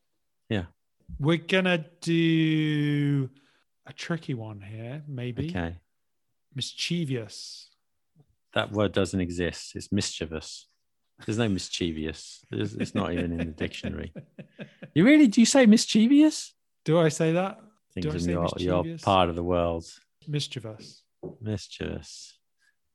Yeah. 0.49 0.65
We're 1.19 1.37
gonna 1.37 1.85
do 2.01 3.29
a 3.87 3.93
tricky 3.93 4.33
one 4.33 4.61
here, 4.61 5.03
maybe. 5.07 5.49
Okay. 5.49 5.75
Mischievous. 6.55 7.69
That 8.53 8.71
word 8.71 8.91
doesn't 8.91 9.19
exist. 9.21 9.75
It's 9.75 9.91
mischievous. 9.91 10.67
There's 11.25 11.37
no 11.37 11.47
mischievous. 11.47 12.43
There's, 12.49 12.73
it's 12.73 12.95
not 12.95 13.13
even 13.13 13.31
in 13.31 13.37
the 13.37 13.45
dictionary. 13.45 14.13
You 14.93 15.05
really 15.05 15.27
do 15.27 15.39
you 15.39 15.45
say 15.45 15.65
mischievous? 15.65 16.53
Do 16.83 16.99
I 16.99 17.07
say 17.07 17.31
that? 17.31 17.59
Things 17.93 18.07
I 18.07 18.09
in 18.09 18.19
say 18.19 18.31
your, 18.33 18.85
your 18.85 18.97
part 18.97 19.29
of 19.29 19.35
the 19.37 19.43
world. 19.43 19.85
Mischievous. 20.27 21.03
Mischievous. 21.39 22.37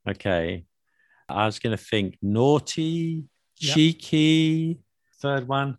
Okay. 0.06 0.66
I 1.26 1.46
was 1.46 1.58
going 1.58 1.74
to 1.74 1.82
think 1.82 2.18
naughty, 2.20 3.24
Yep. 3.60 3.74
cheeky. 3.74 4.78
Third 5.22 5.48
one. 5.48 5.78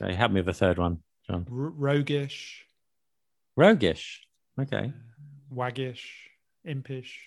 Okay, 0.00 0.14
help 0.14 0.30
me 0.30 0.36
with 0.40 0.46
the 0.46 0.54
third 0.54 0.78
one, 0.78 0.98
John. 1.28 1.44
R- 1.50 1.70
roguish. 1.70 2.65
Roguish. 3.56 4.26
Okay. 4.60 4.92
Uh, 4.92 5.54
Waggish. 5.54 6.04
Impish. 6.64 7.18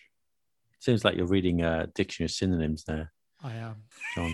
Seems 0.79 1.03
like 1.03 1.15
you're 1.15 1.25
reading 1.25 1.61
a 1.61 1.87
dictionary 1.87 2.25
of 2.27 2.31
synonyms 2.31 2.83
there, 2.85 3.11
I 3.43 3.53
am. 3.55 3.75
John. 4.15 4.33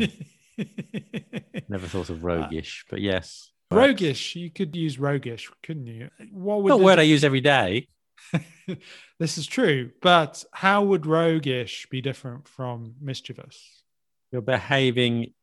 Never 1.70 1.88
thought 1.88 2.10
of 2.10 2.24
roguish, 2.24 2.86
but 2.90 3.02
yes. 3.02 3.52
roguish. 3.72 4.36
You 4.36 4.52
could 4.52 4.76
use 4.76 5.00
roguish, 5.00 5.50
couldn't 5.64 5.88
you? 5.88 6.10
What 6.32 6.62
would 6.62 6.70
Not 6.70 6.78
the- 6.78 6.84
word 6.84 7.00
I 7.00 7.04
use 7.04 7.24
every 7.24 7.42
day. 7.42 7.88
this 9.20 9.38
is 9.38 9.46
true, 9.46 9.92
but 10.02 10.44
how 10.52 10.84
would 10.84 11.06
roguish 11.06 11.88
be 11.90 12.02
different 12.02 12.48
from 12.48 12.96
mischievous? 13.02 13.84
You're 14.32 14.42
behaving 14.42 15.34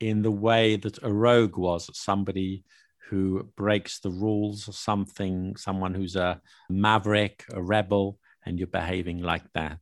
in 0.00 0.22
the 0.22 0.30
way 0.30 0.76
that 0.76 1.02
a 1.02 1.12
rogue 1.12 1.56
was, 1.56 1.90
somebody 1.96 2.64
who 3.10 3.42
breaks 3.56 3.98
the 3.98 4.10
rules 4.10 4.68
or 4.68 4.72
something, 4.72 5.56
someone 5.56 5.94
who's 5.94 6.14
a 6.14 6.40
maverick, 6.68 7.44
a 7.52 7.60
rebel, 7.60 8.18
and 8.46 8.58
you're 8.58 8.68
behaving 8.68 9.20
like 9.20 9.42
that. 9.52 9.80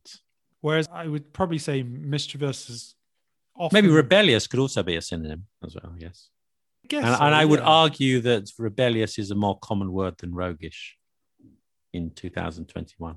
Whereas 0.61 0.87
I 0.91 1.07
would 1.07 1.31
probably 1.31 1.59
say 1.59 1.83
mischievous 1.83 2.69
is 2.69 2.95
often. 3.55 3.75
Maybe 3.75 3.93
rebellious 3.93 4.47
could 4.47 4.59
also 4.59 4.81
be 4.81 4.95
a 4.95 5.01
synonym 5.01 5.45
as 5.63 5.75
well, 5.75 5.93
yes. 5.97 6.29
I 6.83 6.87
guess 6.87 7.05
And, 7.05 7.15
so, 7.15 7.23
and 7.23 7.35
I 7.35 7.45
would 7.45 7.59
argue 7.59 8.19
that 8.21 8.49
rebellious 8.57 9.19
is 9.19 9.29
a 9.29 9.35
more 9.35 9.59
common 9.59 9.91
word 9.91 10.17
than 10.17 10.33
roguish 10.33 10.97
in 11.93 12.11
2021. 12.15 13.15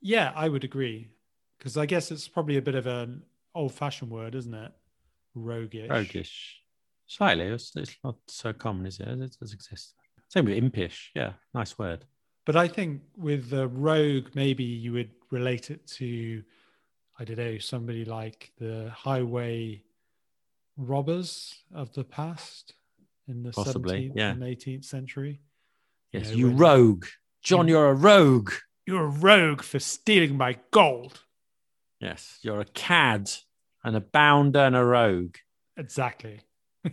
Yeah, 0.00 0.32
I 0.34 0.48
would 0.48 0.64
agree. 0.64 1.10
Because 1.58 1.76
I 1.76 1.86
guess 1.86 2.10
it's 2.10 2.26
probably 2.26 2.56
a 2.56 2.62
bit 2.62 2.74
of 2.74 2.86
an 2.88 3.22
old 3.54 3.72
fashioned 3.72 4.10
word, 4.10 4.34
isn't 4.34 4.52
it? 4.52 4.72
Roguish. 5.34 5.88
Roguish. 5.88 6.60
Slightly. 7.06 7.44
It's, 7.46 7.74
it's 7.76 7.96
not 8.02 8.16
so 8.28 8.52
common, 8.52 8.86
is 8.86 8.98
it? 9.00 9.08
It 9.08 9.36
does 9.40 9.52
exist. 9.52 9.94
Same 10.28 10.46
with 10.46 10.56
impish. 10.56 11.10
Yeah, 11.14 11.32
nice 11.52 11.78
word. 11.78 12.04
But 12.46 12.56
I 12.56 12.68
think 12.68 13.02
with 13.16 13.50
the 13.50 13.68
rogue, 13.68 14.28
maybe 14.34 14.64
you 14.64 14.92
would 14.92 15.10
relate 15.30 15.70
it 15.70 15.86
to, 15.98 16.42
I 17.18 17.24
don't 17.24 17.38
know, 17.38 17.58
somebody 17.58 18.04
like 18.04 18.52
the 18.58 18.90
highway 18.94 19.82
robbers 20.76 21.54
of 21.74 21.92
the 21.94 22.04
past 22.04 22.74
in 23.28 23.42
the 23.42 23.52
Possibly, 23.52 24.08
17th 24.10 24.12
yeah. 24.16 24.30
and 24.30 24.42
18th 24.42 24.84
century. 24.84 25.40
You 26.12 26.20
Yes, 26.20 26.30
know, 26.30 26.36
you 26.36 26.46
when- 26.48 26.56
rogue. 26.56 27.06
John, 27.42 27.68
you're 27.68 27.88
a 27.90 27.94
rogue. 27.94 28.52
You're 28.86 29.04
a 29.04 29.08
rogue 29.08 29.62
for 29.62 29.78
stealing 29.78 30.36
my 30.36 30.56
gold. 30.70 31.22
Yes, 32.00 32.38
you're 32.42 32.60
a 32.60 32.64
cad 32.66 33.30
and 33.82 33.96
a 33.96 34.00
bounder 34.00 34.60
and 34.60 34.76
a 34.76 34.84
rogue. 34.84 35.36
Exactly. 35.76 36.40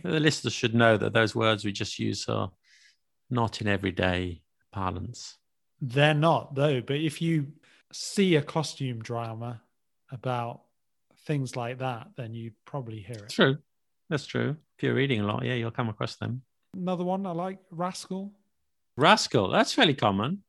The 0.02 0.20
listeners 0.20 0.52
should 0.52 0.74
know 0.74 0.96
that 0.96 1.12
those 1.12 1.34
words 1.34 1.64
we 1.64 1.72
just 1.72 1.98
use 1.98 2.28
are 2.28 2.50
not 3.30 3.60
in 3.60 3.68
everyday 3.68 4.42
parlance. 4.72 5.38
They're 5.80 6.14
not, 6.14 6.54
though. 6.54 6.80
But 6.80 6.96
if 6.96 7.20
you 7.20 7.48
see 7.92 8.36
a 8.36 8.42
costume 8.42 9.00
drama 9.02 9.60
about 10.10 10.62
things 11.26 11.56
like 11.56 11.78
that, 11.78 12.08
then 12.16 12.34
you 12.34 12.52
probably 12.64 13.00
hear 13.00 13.16
it. 13.16 13.28
True. 13.30 13.58
That's 14.10 14.26
true. 14.26 14.56
If 14.76 14.82
you're 14.82 14.94
reading 14.94 15.20
a 15.20 15.26
lot, 15.26 15.44
yeah, 15.44 15.54
you'll 15.54 15.70
come 15.70 15.88
across 15.88 16.16
them. 16.16 16.42
Another 16.74 17.04
one 17.04 17.26
I 17.26 17.32
like, 17.32 17.58
rascal. 17.70 18.32
Rascal, 18.96 19.50
that's 19.50 19.72
fairly 19.72 19.94
common. 19.94 20.42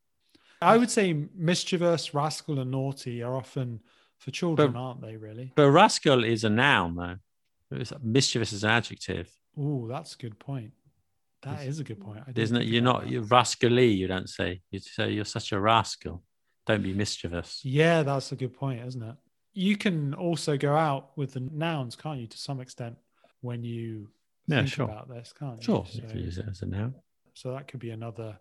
I 0.62 0.77
would 0.77 0.89
say 0.91 1.25
mischievous, 1.36 2.13
rascal, 2.13 2.60
and 2.60 2.71
naughty 2.71 3.21
are 3.23 3.36
often 3.36 3.82
for 4.17 4.32
children, 4.32 4.71
But- 4.73 4.79
aren't 4.79 5.01
they? 5.01 5.17
Really? 5.17 5.51
But 5.56 5.69
rascal 5.71 6.23
is 6.23 6.43
a 6.43 6.49
noun, 6.49 6.95
though. 6.95 7.17
Mischievous 8.02 8.54
is 8.54 8.63
an 8.63 8.69
adjective, 8.71 9.30
Oh, 9.58 9.88
that's 9.88 10.15
a 10.15 10.17
good 10.17 10.38
point. 10.39 10.71
That 11.43 11.62
Is- 11.62 11.76
is 11.76 11.80
a 11.80 11.84
good 11.84 11.99
point. 11.99 12.23
Isn't 12.36 12.58
it? 12.58 12.67
You're 12.67 12.82
not 12.82 13.08
you're 13.10 13.21
rascally. 13.23 13.88
You 13.91 14.08
don't 14.08 14.30
say. 14.30 14.62
You 14.71 14.80
say 14.80 15.12
you're 15.12 15.26
such 15.26 15.52
a 15.52 15.60
rascal. 15.60 16.23
Don't 16.65 16.82
be 16.82 16.93
mischievous. 16.93 17.63
Yeah, 17.65 18.02
that's 18.04 18.32
a 18.32 18.36
good 18.36 18.54
point, 18.54 18.84
isn't 18.86 19.04
it? 19.04 19.15
You 19.54 19.76
can 19.78 20.13
also 20.15 20.58
go 20.58 20.76
out 20.76 21.15
with 21.17 21.34
the 21.34 21.41
nouns, 21.41 21.95
can't 21.95 22.19
you, 22.19 22.28
to 22.28 22.38
some 22.38 22.62
extent, 22.62 22.95
when 23.41 23.63
you 23.63 24.10
Yeah, 24.47 24.60
think 24.62 24.69
sure. 24.69 24.86
about 24.86 25.10
this, 25.10 25.34
can't 25.38 25.58
you? 25.58 25.63
Sure, 25.63 25.86
So, 25.88 26.02
you 26.15 26.21
use 26.23 26.38
it 26.39 26.45
as 26.49 26.62
a 26.62 26.65
noun. 26.65 26.95
so 27.36 27.52
that 27.52 27.67
could 27.67 27.80
be 27.82 27.89
another 27.91 28.39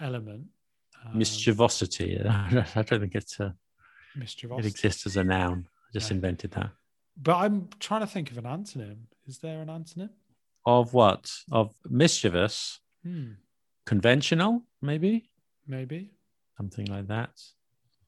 element. 0.00 0.48
Um, 1.06 1.14
Mischievosity. 1.18 2.26
I 2.76 2.82
don't 2.82 3.00
think 3.00 3.14
it's 3.14 3.38
a, 3.40 3.54
it 4.16 4.66
exists 4.66 5.06
as 5.06 5.16
a 5.16 5.24
noun. 5.24 5.68
I 5.88 5.92
just 5.94 6.10
No. 6.10 6.16
invented 6.16 6.50
that. 6.52 6.70
But 7.16 7.36
I'm 7.36 7.68
trying 7.78 8.00
to 8.00 8.06
think 8.06 8.30
of 8.30 8.38
an 8.38 8.44
antonym. 8.44 8.96
Is 9.26 9.38
there 9.38 9.60
an 9.60 9.68
antonym? 9.68 10.10
Of 10.64 10.94
what? 10.94 11.30
Of 11.50 11.74
mischievous, 11.88 12.80
Hmm, 13.02 13.32
conventional, 13.84 14.62
maybe 14.80 15.28
maybe 15.66 16.10
something 16.56 16.86
like 16.86 17.08
that. 17.08 17.40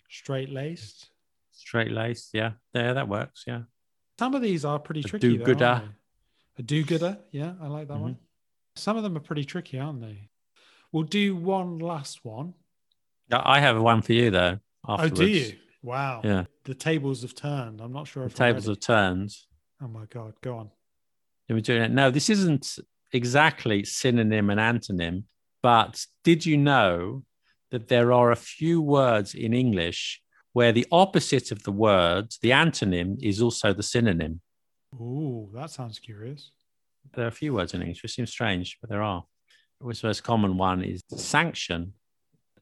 straight 0.09 0.49
laced. 0.51 1.11
Straight 1.53 1.90
laced. 1.90 2.31
Yeah, 2.33 2.53
there 2.73 2.95
that 2.95 3.09
works. 3.09 3.45
Yeah. 3.47 3.62
Some 4.19 4.35
of 4.35 4.43
these 4.43 4.64
are 4.64 4.79
pretty 4.79 5.01
A 5.01 5.05
tricky. 5.05 5.37
though, 5.37 5.45
do-gooder. 5.45 5.83
A 6.59 6.62
do-gooder. 6.62 7.19
Yeah, 7.33 7.55
I 7.61 7.67
like 7.67 7.88
that 7.88 7.97
Mhm. 7.99 8.01
one. 8.01 8.19
Some 8.77 8.97
of 8.97 9.03
them 9.03 9.17
are 9.17 9.21
pretty 9.21 9.45
tricky, 9.45 9.79
aren't 9.79 10.01
they? 10.01 10.31
We'll 10.93 11.03
do 11.05 11.35
one 11.35 11.79
last 11.79 12.25
one. 12.25 12.55
I 13.33 13.59
have 13.61 13.81
one 13.81 14.03
for 14.03 14.12
you 14.12 14.31
though. 14.31 14.61
Afterwards. 14.87 15.21
Oh, 15.21 15.25
do 15.25 15.29
you? 15.31 15.59
Wow. 15.85 16.23
Yeah. 16.25 16.44
The 16.64 16.75
tables 16.75 17.20
have 17.23 17.35
turned. 17.35 17.83
I'm 17.83 17.92
not 17.92 18.09
sure 18.09 18.25
if 18.25 18.33
I'm 18.33 18.47
tables 18.47 18.66
have 18.66 18.81
turned. 18.81 19.31
Oh 19.83 19.88
my 19.88 20.07
god, 20.07 20.33
go 20.42 20.57
on. 20.57 20.70
Are 21.51 21.55
we 21.55 21.61
doing 21.61 21.83
it? 21.83 21.90
No, 21.90 22.11
this 22.11 22.31
isn't 22.31 22.79
exactly 23.12 23.85
synonym 23.85 24.49
and 24.49 24.59
antonym, 24.59 25.25
but 25.62 26.07
did 26.25 26.47
you 26.47 26.57
know 26.57 27.23
that 27.70 27.88
there 27.88 28.12
are 28.14 28.31
a 28.31 28.37
few 28.37 28.81
words 28.81 29.35
in 29.35 29.53
English 29.53 30.23
where 30.55 30.73
the 30.73 30.87
opposite 30.90 31.53
of 31.53 31.62
the 31.64 31.73
word, 31.73 32.33
the 32.40 32.51
antonym, 32.51 33.23
is 33.23 33.42
also 33.42 33.75
the 33.75 33.83
synonym? 33.83 34.40
Ooh, 34.94 35.51
that 35.53 35.70
sounds 35.70 35.99
curious. 35.99 36.51
There 37.12 37.27
are 37.27 37.29
a 37.29 37.33
few 37.33 37.53
words 37.53 37.75
in 37.75 37.83
English, 37.83 38.03
which 38.03 38.14
seems 38.14 38.31
strange, 38.31 38.79
but 38.81 38.88
there 38.88 39.03
are. 39.03 39.25
The 39.81 40.01
most 40.03 40.23
common 40.23 40.57
one 40.57 40.83
is 40.83 41.03
sanction. 41.14 41.92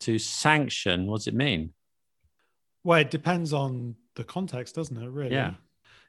To 0.01 0.19
sanction, 0.19 1.07
what 1.07 1.19
does 1.19 1.29
it 1.29 1.35
mean? 1.35 1.73
Well, 2.85 3.01
it 3.01 3.11
depends 3.11 3.53
on 3.53 3.97
the 4.17 4.25
context, 4.25 4.75
doesn't 4.75 4.97
it? 4.97 5.09
Really. 5.09 5.33
Yeah. 5.33 5.55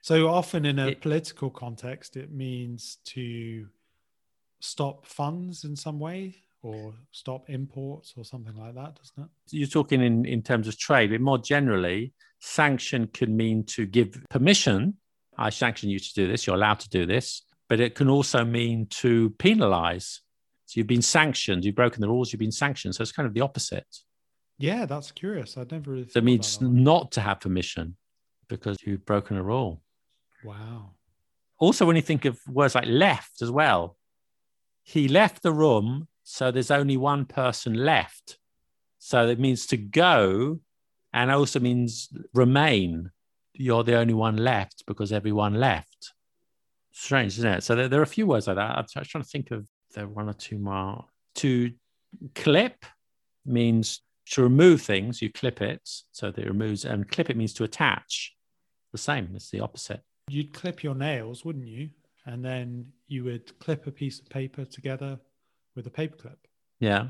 So 0.02 0.28
often 0.28 0.66
in 0.66 0.80
a 0.80 0.88
It- 0.90 1.02
political 1.02 1.50
context, 1.50 2.18
it 2.18 2.32
means 2.32 2.98
to 3.06 3.68
stop 4.60 5.06
funds 5.06 5.64
in 5.64 5.76
some 5.76 6.00
way 6.00 6.36
or 6.62 6.94
stop 7.12 7.50
imports 7.50 8.14
or 8.16 8.24
something 8.24 8.56
like 8.56 8.76
that, 8.76 8.96
doesn't 8.96 9.24
it? 9.24 9.30
You're 9.52 9.68
talking 9.68 10.02
in, 10.02 10.26
in 10.26 10.42
terms 10.42 10.68
of 10.68 10.78
trade, 10.78 11.12
but 11.12 11.20
more 11.22 11.38
generally, 11.38 12.14
sanction 12.40 13.08
can 13.08 13.36
mean 13.36 13.66
to 13.66 13.86
give 13.86 14.18
permission. 14.30 14.96
I 15.38 15.50
sanction 15.50 15.90
you 15.90 16.00
to 16.00 16.14
do 16.14 16.28
this, 16.28 16.48
you're 16.48 16.56
allowed 16.56 16.80
to 16.82 16.90
do 16.90 17.06
this, 17.06 17.44
but 17.68 17.80
it 17.80 17.96
can 17.96 18.10
also 18.10 18.46
mean 18.46 18.88
to 19.02 19.32
penalize. 19.32 20.22
So 20.66 20.80
you've 20.80 20.88
been 20.88 21.02
sanctioned, 21.02 21.66
you've 21.66 21.76
broken 21.76 22.02
the 22.02 22.08
rules, 22.08 22.32
you've 22.32 22.40
been 22.40 22.52
sanctioned. 22.52 22.96
So 22.96 23.02
it's 23.02 23.12
kind 23.12 23.28
of 23.28 23.34
the 23.34 23.42
opposite. 23.42 23.88
Yeah, 24.64 24.86
that's 24.86 25.12
curious. 25.12 25.58
I'd 25.58 25.74
never 25.74 25.92
really 25.92 26.08
it 26.16 26.24
means 26.24 26.58
that 26.58 26.70
not 26.70 27.12
to 27.12 27.22
have 27.22 27.42
permission 27.42 27.98
because 28.48 28.78
you've 28.86 29.06
broken 29.06 29.36
a 29.36 29.44
rule. 29.44 29.82
Wow. 30.42 30.92
Also, 31.60 31.86
when 31.86 31.98
you 31.98 32.02
think 32.02 32.24
of 32.24 32.40
words 32.48 32.74
like 32.74 32.88
left 32.88 33.42
as 33.42 33.52
well, 33.52 33.98
he 34.82 35.10
left 35.10 35.44
the 35.44 35.52
room, 35.52 36.08
so 36.24 36.50
there's 36.50 36.72
only 36.72 36.96
one 36.96 37.26
person 37.26 37.74
left. 37.74 38.38
So 39.00 39.28
it 39.28 39.38
means 39.38 39.66
to 39.66 39.76
go 39.76 40.62
and 41.12 41.30
also 41.30 41.60
means 41.60 42.08
remain. 42.34 43.12
You're 43.54 43.84
the 43.84 43.98
only 43.98 44.14
one 44.14 44.38
left 44.38 44.86
because 44.88 45.12
everyone 45.12 45.56
left. 45.56 46.14
Strange, 46.94 47.38
isn't 47.38 47.52
it? 47.52 47.64
So 47.64 47.76
there, 47.76 47.90
there 47.90 48.00
are 48.00 48.04
a 48.04 48.08
few 48.08 48.28
words 48.28 48.48
like 48.48 48.56
that. 48.56 48.78
I'm 48.78 48.86
try- 48.90 49.04
trying 49.04 49.26
to 49.26 49.30
think 49.30 49.52
of 49.52 49.68
the 49.94 50.08
one 50.08 50.30
or 50.30 50.34
two 50.34 50.58
more. 50.58 51.04
To 51.36 51.70
clip 52.34 52.86
means 53.46 54.00
to 54.32 54.42
remove 54.42 54.82
things, 54.82 55.22
you 55.22 55.32
clip 55.32 55.62
it. 55.62 55.88
So 56.12 56.32
that 56.32 56.44
it 56.44 56.48
removes, 56.48 56.86
and 56.86 57.10
clip 57.10 57.30
it 57.30 57.38
means 57.38 57.54
to 57.56 57.64
attach. 57.64 58.34
The 58.92 58.98
same, 58.98 59.32
it's 59.36 59.50
the 59.50 59.60
opposite. 59.60 60.02
You'd 60.30 60.54
clip 60.54 60.84
your 60.84 60.96
nails, 60.96 61.44
wouldn't 61.44 61.68
you? 61.68 61.90
And 62.26 62.44
then 62.46 62.88
you 63.08 63.24
would 63.26 63.60
clip 63.60 63.88
a 63.88 63.92
piece 63.92 64.20
of 64.20 64.30
paper 64.30 64.66
together 64.66 65.20
with 65.76 65.88
a 65.88 65.90
paper 65.90 66.16
clip. 66.16 66.48
Yeah. 66.80 67.08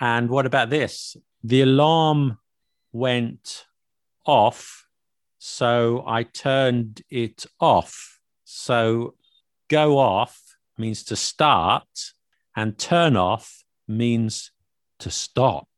And 0.00 0.28
what 0.28 0.46
about 0.46 0.70
this? 0.70 1.16
The 1.42 1.62
alarm 1.62 2.38
went 2.92 3.64
off. 4.24 4.86
So 5.38 6.04
I 6.06 6.22
turned 6.22 7.02
it 7.10 7.46
off. 7.60 8.20
So 8.44 9.14
go 9.68 9.98
off 9.98 10.40
means 10.78 11.04
to 11.04 11.16
start, 11.16 12.12
and 12.56 12.78
turn 12.78 13.16
off 13.16 13.64
means 13.88 14.52
to 14.98 15.10
stop. 15.10 15.68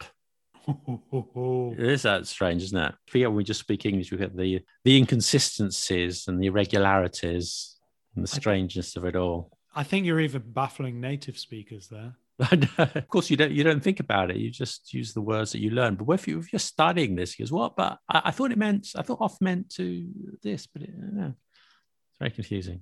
It 0.69 1.87
is 1.87 2.03
that 2.03 2.27
strange, 2.27 2.63
isn't 2.65 2.79
it? 2.79 2.95
Forget 3.07 3.29
when 3.29 3.37
we 3.37 3.45
just 3.45 3.61
speak 3.61 3.87
English, 3.87 4.11
we 4.11 4.19
get 4.19 4.37
the 4.37 4.61
the 4.85 4.97
inconsistencies 4.97 6.29
and 6.29 6.43
the 6.43 6.47
irregularities 6.47 7.77
and 8.15 8.25
the 8.25 8.29
strangeness 8.29 8.97
of 8.97 9.05
it 9.05 9.17
all. 9.17 9.57
I 9.75 9.83
think 9.83 10.07
you're 10.07 10.21
even 10.21 10.43
baffling 10.47 11.01
native 11.01 11.39
speakers 11.39 11.89
there. 11.89 12.15
of 12.79 13.09
course, 13.09 13.31
you 13.31 13.37
don't 13.37 13.53
you 13.53 13.65
don't 13.65 13.83
think 13.83 14.01
about 14.01 14.31
it. 14.31 14.37
You 14.37 14.51
just 14.51 14.93
use 14.93 15.15
the 15.15 15.23
words 15.23 15.53
that 15.53 15.61
you 15.61 15.71
learn. 15.71 15.95
But 15.95 16.11
if, 16.13 16.29
you, 16.29 16.39
if 16.39 16.53
you're 16.53 16.61
studying 16.61 17.15
this, 17.15 17.35
he 17.35 17.43
goes, 17.43 17.53
"What?" 17.53 17.77
But 17.77 17.99
I, 18.09 18.23
I 18.27 18.31
thought 18.31 18.53
it 18.53 18.59
meant 18.59 18.89
I 18.97 19.03
thought 19.03 19.21
off 19.21 19.41
meant 19.41 19.71
to 19.77 20.07
this, 20.43 20.67
but 20.67 20.83
it, 20.83 20.91
no, 20.95 21.29
it's 21.29 22.19
very 22.19 22.31
confusing. 22.31 22.81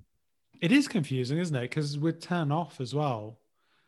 It 0.61 0.71
is 0.71 0.87
confusing, 0.87 1.37
isn't 1.37 1.55
it? 1.55 1.61
Because 1.61 1.97
with 1.97 2.21
turn 2.21 2.51
off 2.51 2.81
as 2.81 2.93
well, 2.93 3.39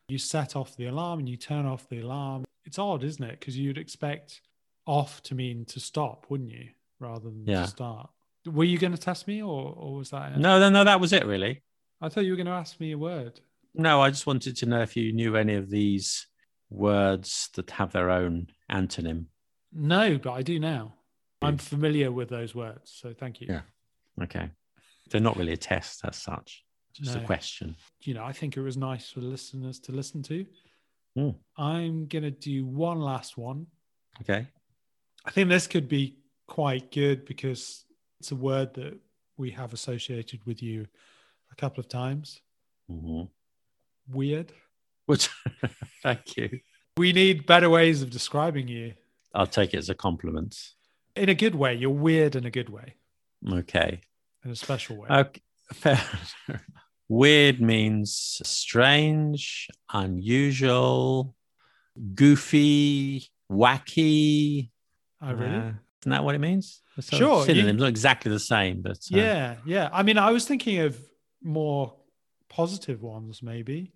you 0.08 0.18
set 0.18 0.56
off 0.56 0.76
the 0.78 0.88
alarm 0.88 1.20
and 1.20 1.30
you 1.30 1.36
turn 1.38 1.66
off 1.66 1.88
the 1.90 2.00
alarm. 2.00 2.46
It's 2.68 2.78
odd, 2.78 3.04
isn't 3.04 3.24
it? 3.24 3.40
Because 3.40 3.58
you'd 3.58 3.78
expect 3.78 4.42
off 4.86 5.24
to 5.24 5.34
mean 5.36 5.66
to 5.66 5.80
stop, 5.80 6.26
wouldn't 6.30 6.52
you? 6.52 6.68
Rather 7.00 7.30
than 7.30 7.46
Yeah. 7.48 7.62
to 7.64 7.68
start. 7.68 8.10
Were 8.46 8.64
you 8.66 8.78
going 8.78 8.94
to 8.94 8.98
test 9.00 9.28
me 9.28 9.42
or, 9.42 9.74
or 9.74 9.96
was 9.96 10.10
that 10.12 10.34
it? 10.34 10.38
No, 10.38 10.60
no, 10.60 10.70
no, 10.70 10.84
that 10.84 11.00
was 11.00 11.14
it 11.14 11.26
really. 11.26 11.64
I 12.02 12.10
thought 12.10 12.26
you 12.26 12.32
were 12.32 12.38
going 12.38 12.48
to 12.48 12.52
ask 12.54 12.80
me 12.80 12.92
a 12.92 12.98
word. 12.98 13.40
No, 13.74 14.02
I 14.02 14.10
just 14.10 14.28
wanted 14.28 14.56
to 14.58 14.66
know 14.66 14.82
if 14.82 14.96
you 14.96 15.12
knew 15.14 15.36
any 15.36 15.56
of 15.56 15.70
these 15.70 16.28
words 16.70 17.50
that 17.56 17.72
have 17.72 17.92
their 17.92 18.10
own 18.10 18.48
antonym. 18.72 19.26
No, 19.74 20.18
but 20.18 20.34
I 20.34 20.42
do 20.42 20.60
now. 20.60 20.94
I'm 21.42 21.58
familiar 21.58 22.12
with 22.12 22.30
those 22.30 22.56
words, 22.56 22.92
so 22.96 23.14
thank 23.14 23.42
you. 23.42 23.48
Yeah. 23.50 23.62
Okay. 24.24 24.50
They're 25.10 25.22
not 25.22 25.38
really 25.38 25.54
a 25.54 25.58
test 25.58 26.02
as 26.04 26.16
such, 26.18 26.64
just 26.94 27.16
a 27.16 27.20
question. 27.22 27.76
You 28.02 28.16
know, 28.16 28.24
I 28.24 28.34
think 28.34 28.58
it 28.58 28.62
was 28.62 28.76
nice 28.76 29.10
for 29.12 29.22
listeners 29.22 29.80
to 29.82 29.92
listen 29.92 30.24
to. 30.24 30.46
Hmm. 31.18 31.30
I'm 31.58 32.06
gonna 32.08 32.30
do 32.32 32.66
one 32.66 33.00
last 33.00 33.38
one. 33.38 33.66
Okay. 34.22 34.46
I 35.26 35.32
think 35.32 35.50
this 35.50 35.66
could 35.66 35.90
be 35.90 36.18
quite 36.48 36.92
good 36.92 37.26
because 37.26 37.86
it's 38.20 38.32
a 38.32 38.36
word 38.36 38.74
that 38.76 38.98
we 39.36 39.50
have 39.52 39.74
associated 39.74 40.46
with 40.46 40.62
you 40.62 40.86
a 41.52 41.56
couple 41.56 41.80
of 41.82 41.90
times. 41.90 42.42
hmm 42.88 43.24
Weird. 44.10 44.54
Which, 45.08 45.30
thank 46.04 46.38
you. 46.38 46.60
We 46.98 47.14
need 47.14 47.46
better 47.46 47.70
ways 47.70 48.02
of 48.02 48.10
describing 48.10 48.68
you 48.68 48.94
I'll 49.34 49.48
take 49.48 49.74
it 49.74 49.78
as 49.78 49.90
a 49.90 49.96
compliment. 49.96 50.56
in 51.16 51.30
a 51.30 51.36
good 51.36 51.56
way. 51.56 51.74
You're 51.76 51.90
weird 51.90 52.36
in 52.36 52.46
a 52.46 52.52
good 52.52 52.70
way, 52.70 52.94
Okay. 53.52 54.02
in 54.46 54.52
a 54.52 54.56
special 54.56 54.98
way. 54.98 55.10
Okay. 55.10 55.42
Fair. 55.74 56.00
Weird 57.10 57.62
means 57.62 58.42
strange, 58.44 59.70
unusual, 59.94 61.36
goofy, 62.16 63.30
wacky. 63.52 64.70
oh, 65.22 65.34
really? 65.34 65.56
Uh, 65.56 65.72
isn't 66.02 66.12
that 66.12 66.24
what 66.24 66.36
it 66.36 66.40
means? 66.40 66.82
It's 66.98 67.08
sort 67.08 67.22
of 67.22 67.28
Sure, 67.28 67.40
you- 67.40 67.46
Synonyms, 67.46 67.80
not 67.80 67.90
exactly 67.90 68.32
the 68.32 68.40
same, 68.40 68.82
but 68.82 68.98
uh, 68.98 69.18
yeah, 69.18 69.56
yeah. 69.66 69.90
I 69.94 70.04
mean, 70.04 70.18
I 70.18 70.32
was 70.32 70.46
thinking 70.46 70.80
of 70.80 71.00
more 71.42 71.94
positive 72.50 73.02
ones, 73.02 73.42
maybe. 73.42 73.94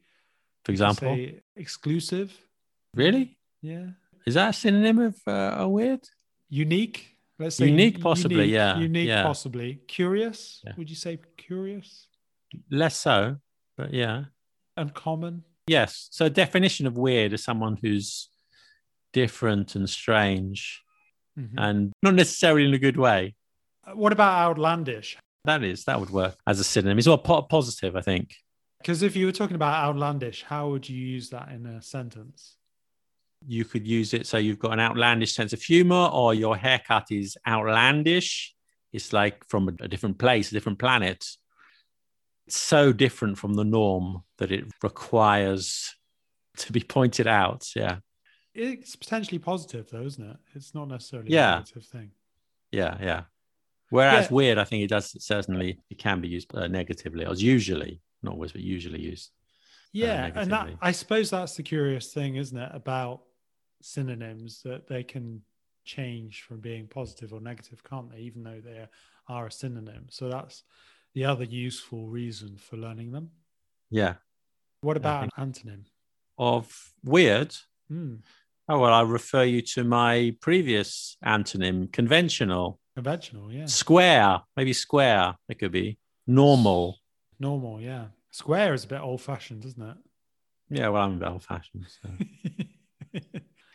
For 0.63 0.71
example, 0.71 1.15
Say 1.15 1.41
exclusive. 1.56 2.32
really, 2.93 3.38
Yeah. 3.62 3.88
is 4.26 4.36
that 4.36 4.50
a 4.50 4.54
synonym 4.54 5.00
of 5.00 5.15
uh, 5.28 5.56
a 5.58 5.67
weird? 5.67 6.02
Unique. 6.50 7.17
Let's 7.39 7.56
say 7.56 7.67
Unique, 7.67 8.00
possibly, 8.00 8.36
unique, 8.45 8.54
yeah, 8.54 8.78
Unique, 8.78 9.08
yeah. 9.08 9.24
possibly. 9.24 9.80
Curious. 9.88 10.62
Yeah. 10.63 10.74
Would 10.78 10.89
you 10.89 10.95
say 10.95 11.19
curious? 11.38 12.08
Less 12.69 12.97
so, 12.99 13.37
but 13.77 13.93
yeah. 13.93 14.25
Uncommon. 14.77 15.43
Yes. 15.67 16.07
So 16.11 16.27
definition 16.29 16.87
of 16.87 16.97
weird 16.97 17.33
is 17.33 17.43
someone 17.43 17.77
who's 17.81 18.29
different 19.13 19.75
and 19.75 19.89
strange 19.89 20.81
Mhm. 21.37 21.53
and 21.57 21.93
not 22.01 22.13
necessarily 22.15 22.67
in 22.67 22.73
a 22.73 22.79
good 22.79 22.97
way. 22.97 23.35
Uh, 23.85 23.91
What 23.95 24.11
about 24.13 24.33
outlandish? 24.49 25.17
That 25.45 25.63
is, 25.63 25.85
that 25.85 25.99
would 25.99 26.09
work 26.09 26.37
as 26.45 26.59
a 26.59 26.63
synonym. 26.63 26.97
It's 26.97 27.07
all 27.07 27.17
po- 27.17 27.41
positive, 27.43 27.95
I 27.95 28.01
think. 28.01 28.35
Because 28.79 29.01
if 29.01 29.15
you 29.15 29.25
were 29.27 29.31
talking 29.31 29.55
about 29.55 29.73
outlandish, 29.83 30.43
how 30.43 30.69
would 30.69 30.87
you 30.89 30.97
use 30.97 31.29
that 31.29 31.49
in 31.49 31.65
a 31.65 31.81
sentence? 31.81 32.57
You 33.47 33.65
could 33.65 33.87
use 33.87 34.13
it 34.13 34.27
so 34.27 34.37
you've 34.37 34.59
got 34.59 34.73
an 34.73 34.79
outlandish 34.79 35.33
sense 35.33 35.51
of 35.53 35.61
humor, 35.63 36.09
or 36.13 36.33
your 36.33 36.55
haircut 36.57 37.11
is 37.11 37.37
outlandish. 37.47 38.53
It's 38.93 39.13
like 39.13 39.47
from 39.47 39.69
a 39.79 39.87
different 39.87 40.17
place, 40.19 40.51
a 40.51 40.53
different 40.53 40.79
planet. 40.79 41.25
So 42.49 42.91
different 42.91 43.38
from 43.38 43.54
the 43.54 43.63
norm 43.63 44.23
that 44.38 44.51
it 44.51 44.65
requires 44.84 45.95
to 46.58 46.71
be 46.71 46.82
pointed 46.82 47.27
out. 47.27 47.67
Yeah. 47.75 47.99
It's 48.54 48.95
potentially 48.95 49.39
positive, 49.39 49.89
though, 49.89 50.01
isn't 50.04 50.30
it? 50.30 50.38
It's 50.56 50.73
not 50.75 50.88
necessarily 50.89 51.32
Yeah. 51.32 51.54
a 51.54 51.60
negative 51.60 51.86
thing. 51.86 52.12
Yeah, 52.71 52.97
yeah. 53.01 53.23
Whereas 53.89 54.25
Yeah. 54.27 54.34
weird, 54.34 54.58
I 54.58 54.63
think 54.65 54.84
it 54.84 54.88
does 54.89 55.15
certainly 55.23 55.80
it 55.89 55.97
can 55.97 56.19
be 56.21 56.27
used 56.27 56.54
uh, 56.56 56.67
negatively, 56.67 57.25
or 57.25 57.34
usually 57.36 58.01
not 58.21 58.34
always, 58.34 58.51
but 58.51 58.62
usually 58.62 59.01
used. 59.01 59.32
Yeah, 59.93 60.32
and 60.36 60.51
that. 60.51 60.69
I 60.82 60.91
suppose 60.91 61.30
that's 61.30 61.56
the 61.56 61.63
curious 61.63 62.13
thing, 62.13 62.36
isn't 62.38 62.58
it, 62.58 62.71
about 62.73 63.23
synonyms 63.82 64.62
that 64.63 64.88
they 64.88 65.04
can 65.04 65.41
change 65.84 66.43
from 66.43 66.60
being 66.62 66.88
positive 66.88 67.34
or 67.34 67.41
negative, 67.41 67.84
can't 67.84 68.10
they? 68.12 68.19
Even 68.19 68.43
though 68.43 68.62
they 68.62 68.86
are 69.27 69.47
a 69.47 69.51
synonym. 69.51 70.08
So 70.10 70.30
that's 70.30 70.63
the 71.13 71.26
other 71.26 71.43
useful 71.43 72.08
reason 72.08 72.58
for 72.58 72.78
learning 72.78 73.12
them. 73.12 73.32
Yeah. 73.89 74.15
What 74.82 74.97
about 74.97 75.24
an 75.26 75.30
antonym? 75.52 75.84
Of 76.38 76.93
weird. 77.04 77.56
Hmm, 77.88 78.15
Oh 78.69 78.80
well, 78.80 78.93
I 78.93 79.02
refer 79.02 79.43
you 79.43 79.62
to 79.74 79.84
my 79.84 80.34
previous 80.39 81.17
antonym, 81.26 81.91
conventional, 81.91 82.80
conventional, 82.95 83.52
yeah. 83.52 83.65
square, 83.65 84.41
maybe 84.56 84.71
square. 84.71 85.36
It 85.50 85.60
could 85.60 85.74
be 85.74 85.97
normal. 86.26 87.00
Normal, 87.38 87.82
yeah. 87.82 88.06
Square 88.30 88.76
is 88.76 88.86
a 88.86 88.88
bit 88.88 89.02
old-fashioned, 89.02 89.65
isn't 89.65 89.82
it? 89.84 89.97
Yeah, 90.69 90.88
well, 90.88 91.04
I'm 91.04 91.15
a 91.15 91.17
bit 91.17 91.28
old 91.28 91.43
fashioned. 91.43 91.86
So. 92.02 92.10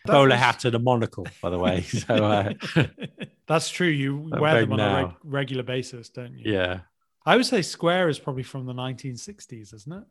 Bowler 0.07 0.29
was- 0.31 0.39
hat 0.39 0.65
and 0.65 0.75
a 0.77 0.79
monocle, 0.79 1.27
by 1.43 1.51
the 1.51 1.59
way. 1.59 1.83
So 1.83 2.15
uh, 2.15 2.53
That's 3.47 3.69
true. 3.69 3.89
You 3.89 4.31
wear 4.39 4.61
them 4.63 4.73
on 4.73 4.81
a 4.81 5.05
reg- 5.05 5.15
regular 5.25 5.63
basis, 5.63 6.09
don't 6.09 6.39
you? 6.39 6.53
yeah, 6.53 6.81
I 7.27 7.37
would 7.37 7.45
say 7.45 7.61
square 7.61 8.09
is 8.09 8.21
probably 8.21 8.45
from 8.45 8.67
the 8.67 8.73
1960s, 8.73 9.75
isn't 9.75 9.93
it? 9.93 10.05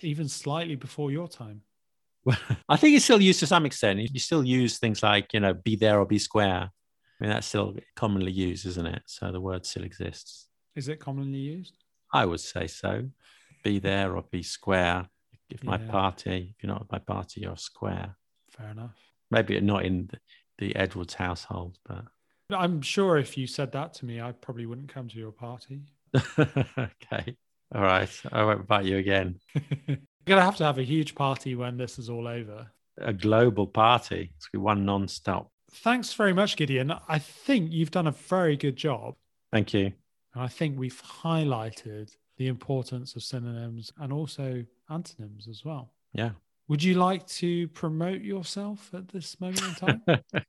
Even 0.00 0.28
slightly 0.28 0.76
before 0.76 1.10
your 1.10 1.26
time. 1.26 1.62
I 2.68 2.76
think 2.76 2.94
it's 2.94 3.04
still 3.04 3.20
used 3.20 3.40
to 3.40 3.46
some 3.46 3.64
extent. 3.64 4.00
You 4.00 4.20
still 4.20 4.44
use 4.44 4.78
things 4.78 5.02
like 5.02 5.32
you 5.32 5.40
know, 5.40 5.54
be 5.54 5.76
there 5.76 5.98
or 5.98 6.06
be 6.06 6.18
square. 6.18 6.70
I 6.70 7.24
mean, 7.24 7.30
that's 7.30 7.46
still 7.46 7.74
commonly 7.96 8.32
used, 8.32 8.66
isn't 8.66 8.86
it? 8.86 9.02
So 9.06 9.32
the 9.32 9.40
word 9.40 9.64
still 9.64 9.84
exists. 9.84 10.48
Is 10.76 10.88
it 10.88 11.00
commonly 11.00 11.38
used? 11.38 11.84
I 12.12 12.26
would 12.26 12.40
say 12.40 12.66
so. 12.66 13.08
Be 13.64 13.78
there 13.78 14.14
or 14.14 14.24
be 14.30 14.42
square. 14.42 15.08
If 15.48 15.64
my 15.64 15.78
party, 15.78 16.54
if 16.56 16.62
you're 16.62 16.72
not 16.72 16.82
at 16.82 16.92
my 16.92 16.98
party, 16.98 17.42
you're 17.42 17.56
square. 17.56 18.16
Fair 18.50 18.70
enough. 18.70 18.96
Maybe 19.30 19.60
not 19.60 19.84
in 19.84 20.08
the, 20.10 20.18
the 20.58 20.76
Edwards 20.76 21.14
household, 21.14 21.78
but 21.86 22.04
I'm 22.50 22.82
sure 22.82 23.18
if 23.18 23.36
you 23.38 23.46
said 23.46 23.72
that 23.72 23.94
to 23.94 24.06
me, 24.06 24.20
I 24.20 24.32
probably 24.32 24.66
wouldn't 24.66 24.88
come 24.88 25.08
to 25.08 25.18
your 25.18 25.32
party. 25.32 25.82
Okay. 26.14 27.36
All 27.74 27.82
right. 27.82 28.22
I 28.30 28.44
won't 28.44 28.60
invite 28.60 28.84
you 28.84 28.98
again. 28.98 29.38
You're 29.54 29.98
going 30.26 30.38
to 30.38 30.44
have 30.44 30.56
to 30.56 30.64
have 30.64 30.78
a 30.78 30.84
huge 30.84 31.14
party 31.14 31.54
when 31.54 31.76
this 31.76 31.98
is 31.98 32.10
all 32.10 32.28
over. 32.28 32.66
A 32.98 33.12
global 33.12 33.66
party. 33.66 34.30
It's 34.36 34.48
gonna 34.48 34.60
be 34.60 34.64
one 34.64 34.84
non-stop. 34.84 35.50
Thanks 35.72 36.12
very 36.12 36.34
much, 36.34 36.56
Gideon. 36.56 36.92
I 37.08 37.18
think 37.18 37.72
you've 37.72 37.90
done 37.90 38.06
a 38.06 38.12
very 38.12 38.56
good 38.56 38.76
job. 38.76 39.14
Thank 39.50 39.72
you. 39.72 39.92
And 40.34 40.42
I 40.42 40.48
think 40.48 40.78
we've 40.78 41.02
highlighted 41.02 42.14
the 42.36 42.48
importance 42.48 43.16
of 43.16 43.22
synonyms 43.22 43.92
and 43.98 44.12
also 44.12 44.64
antonyms 44.90 45.48
as 45.48 45.64
well. 45.64 45.92
Yeah. 46.12 46.30
Would 46.68 46.82
you 46.82 46.94
like 46.94 47.26
to 47.28 47.68
promote 47.68 48.20
yourself 48.20 48.90
at 48.94 49.08
this 49.08 49.40
moment 49.40 49.62
in 49.62 49.74
time? 49.74 50.22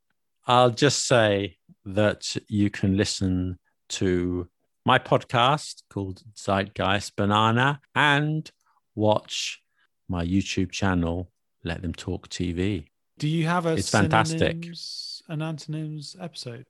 I'll 0.48 0.72
just 0.72 1.06
say 1.06 1.58
that 1.86 2.36
you 2.48 2.70
can 2.70 2.98
listen 2.98 3.58
to 3.90 4.48
my 4.86 5.00
podcast 5.00 5.84
called 5.90 6.24
Zeitgeist 6.36 7.16
Banana 7.16 7.80
and 7.96 8.52
watch 8.96 9.62
my 10.10 10.26
YouTube 10.26 10.72
channel, 10.72 11.32
Let 11.64 11.82
Them 11.82 11.94
Talk 11.94 12.30
TV. 12.30 12.88
Do 13.18 13.28
you 13.28 13.46
have 13.48 13.66
a 13.66 13.74
It's 13.74 13.90
fantastic. 13.90 14.40
synonyms 14.40 15.24
and 15.30 15.42
antonyms 15.44 16.16
episode? 16.20 16.66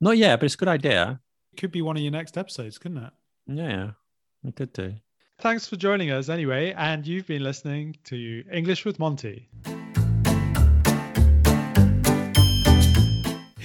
Not 0.00 0.16
yet, 0.16 0.40
but 0.40 0.46
it's 0.46 0.54
a 0.54 0.58
good 0.58 0.68
idea. 0.68 1.20
It 1.52 1.60
could 1.60 1.70
be 1.70 1.82
one 1.82 1.96
of 1.96 2.02
your 2.02 2.12
next 2.12 2.36
episodes, 2.36 2.78
couldn't 2.78 2.98
it? 3.04 3.12
Yeah, 3.46 3.90
we 4.42 4.52
could 4.52 4.72
do. 4.72 4.94
Thanks 5.38 5.66
for 5.68 5.76
joining 5.76 6.10
us 6.10 6.28
anyway, 6.28 6.72
and 6.72 7.06
you've 7.06 7.26
been 7.26 7.42
listening 7.42 7.96
to 8.04 8.44
English 8.52 8.84
with 8.84 8.98
Monty. 8.98 9.48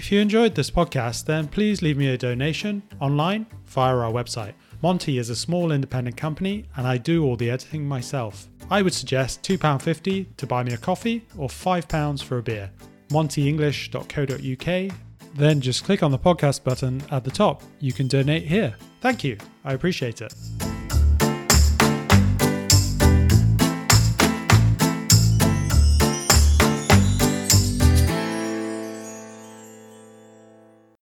If 0.08 0.14
you 0.14 0.22
enjoyed 0.22 0.56
this 0.56 0.72
podcast, 0.72 1.26
then 1.26 1.50
please 1.50 1.82
leave 1.82 1.98
me 1.98 2.08
a 2.08 2.18
donation 2.18 2.82
online 3.02 3.46
via 3.66 3.94
our 3.94 4.10
website. 4.10 4.54
Monty 4.82 5.18
is 5.18 5.30
a 5.30 5.36
small 5.36 5.74
independent 5.74 6.16
company, 6.16 6.64
and 6.78 6.88
I 6.88 6.96
do 6.96 7.26
all 7.26 7.36
the 7.36 7.52
editing 7.52 7.86
myself. 7.86 8.48
I 8.72 8.82
would 8.84 8.94
suggest 8.94 9.44
£2.50 9.44 10.28
to 10.38 10.48
buy 10.48 10.64
me 10.64 10.72
a 10.72 10.78
coffee 10.78 11.26
or 11.38 11.50
£5 11.50 12.24
for 12.24 12.38
a 12.38 12.42
beer. 12.42 12.72
montyenglish.co.uk. 13.10 14.98
Then 15.36 15.60
just 15.60 15.84
click 15.84 16.02
on 16.02 16.12
the 16.12 16.20
podcast 16.20 16.64
button 16.64 17.04
at 17.12 17.26
the 17.26 17.32
top. 17.32 17.62
You 17.80 17.92
can 17.92 18.08
donate 18.08 18.44
here. 18.44 18.78
Thank 19.02 19.26
you. 19.26 19.38
I 19.66 19.74
appreciate 19.74 20.22
it. 20.22 20.34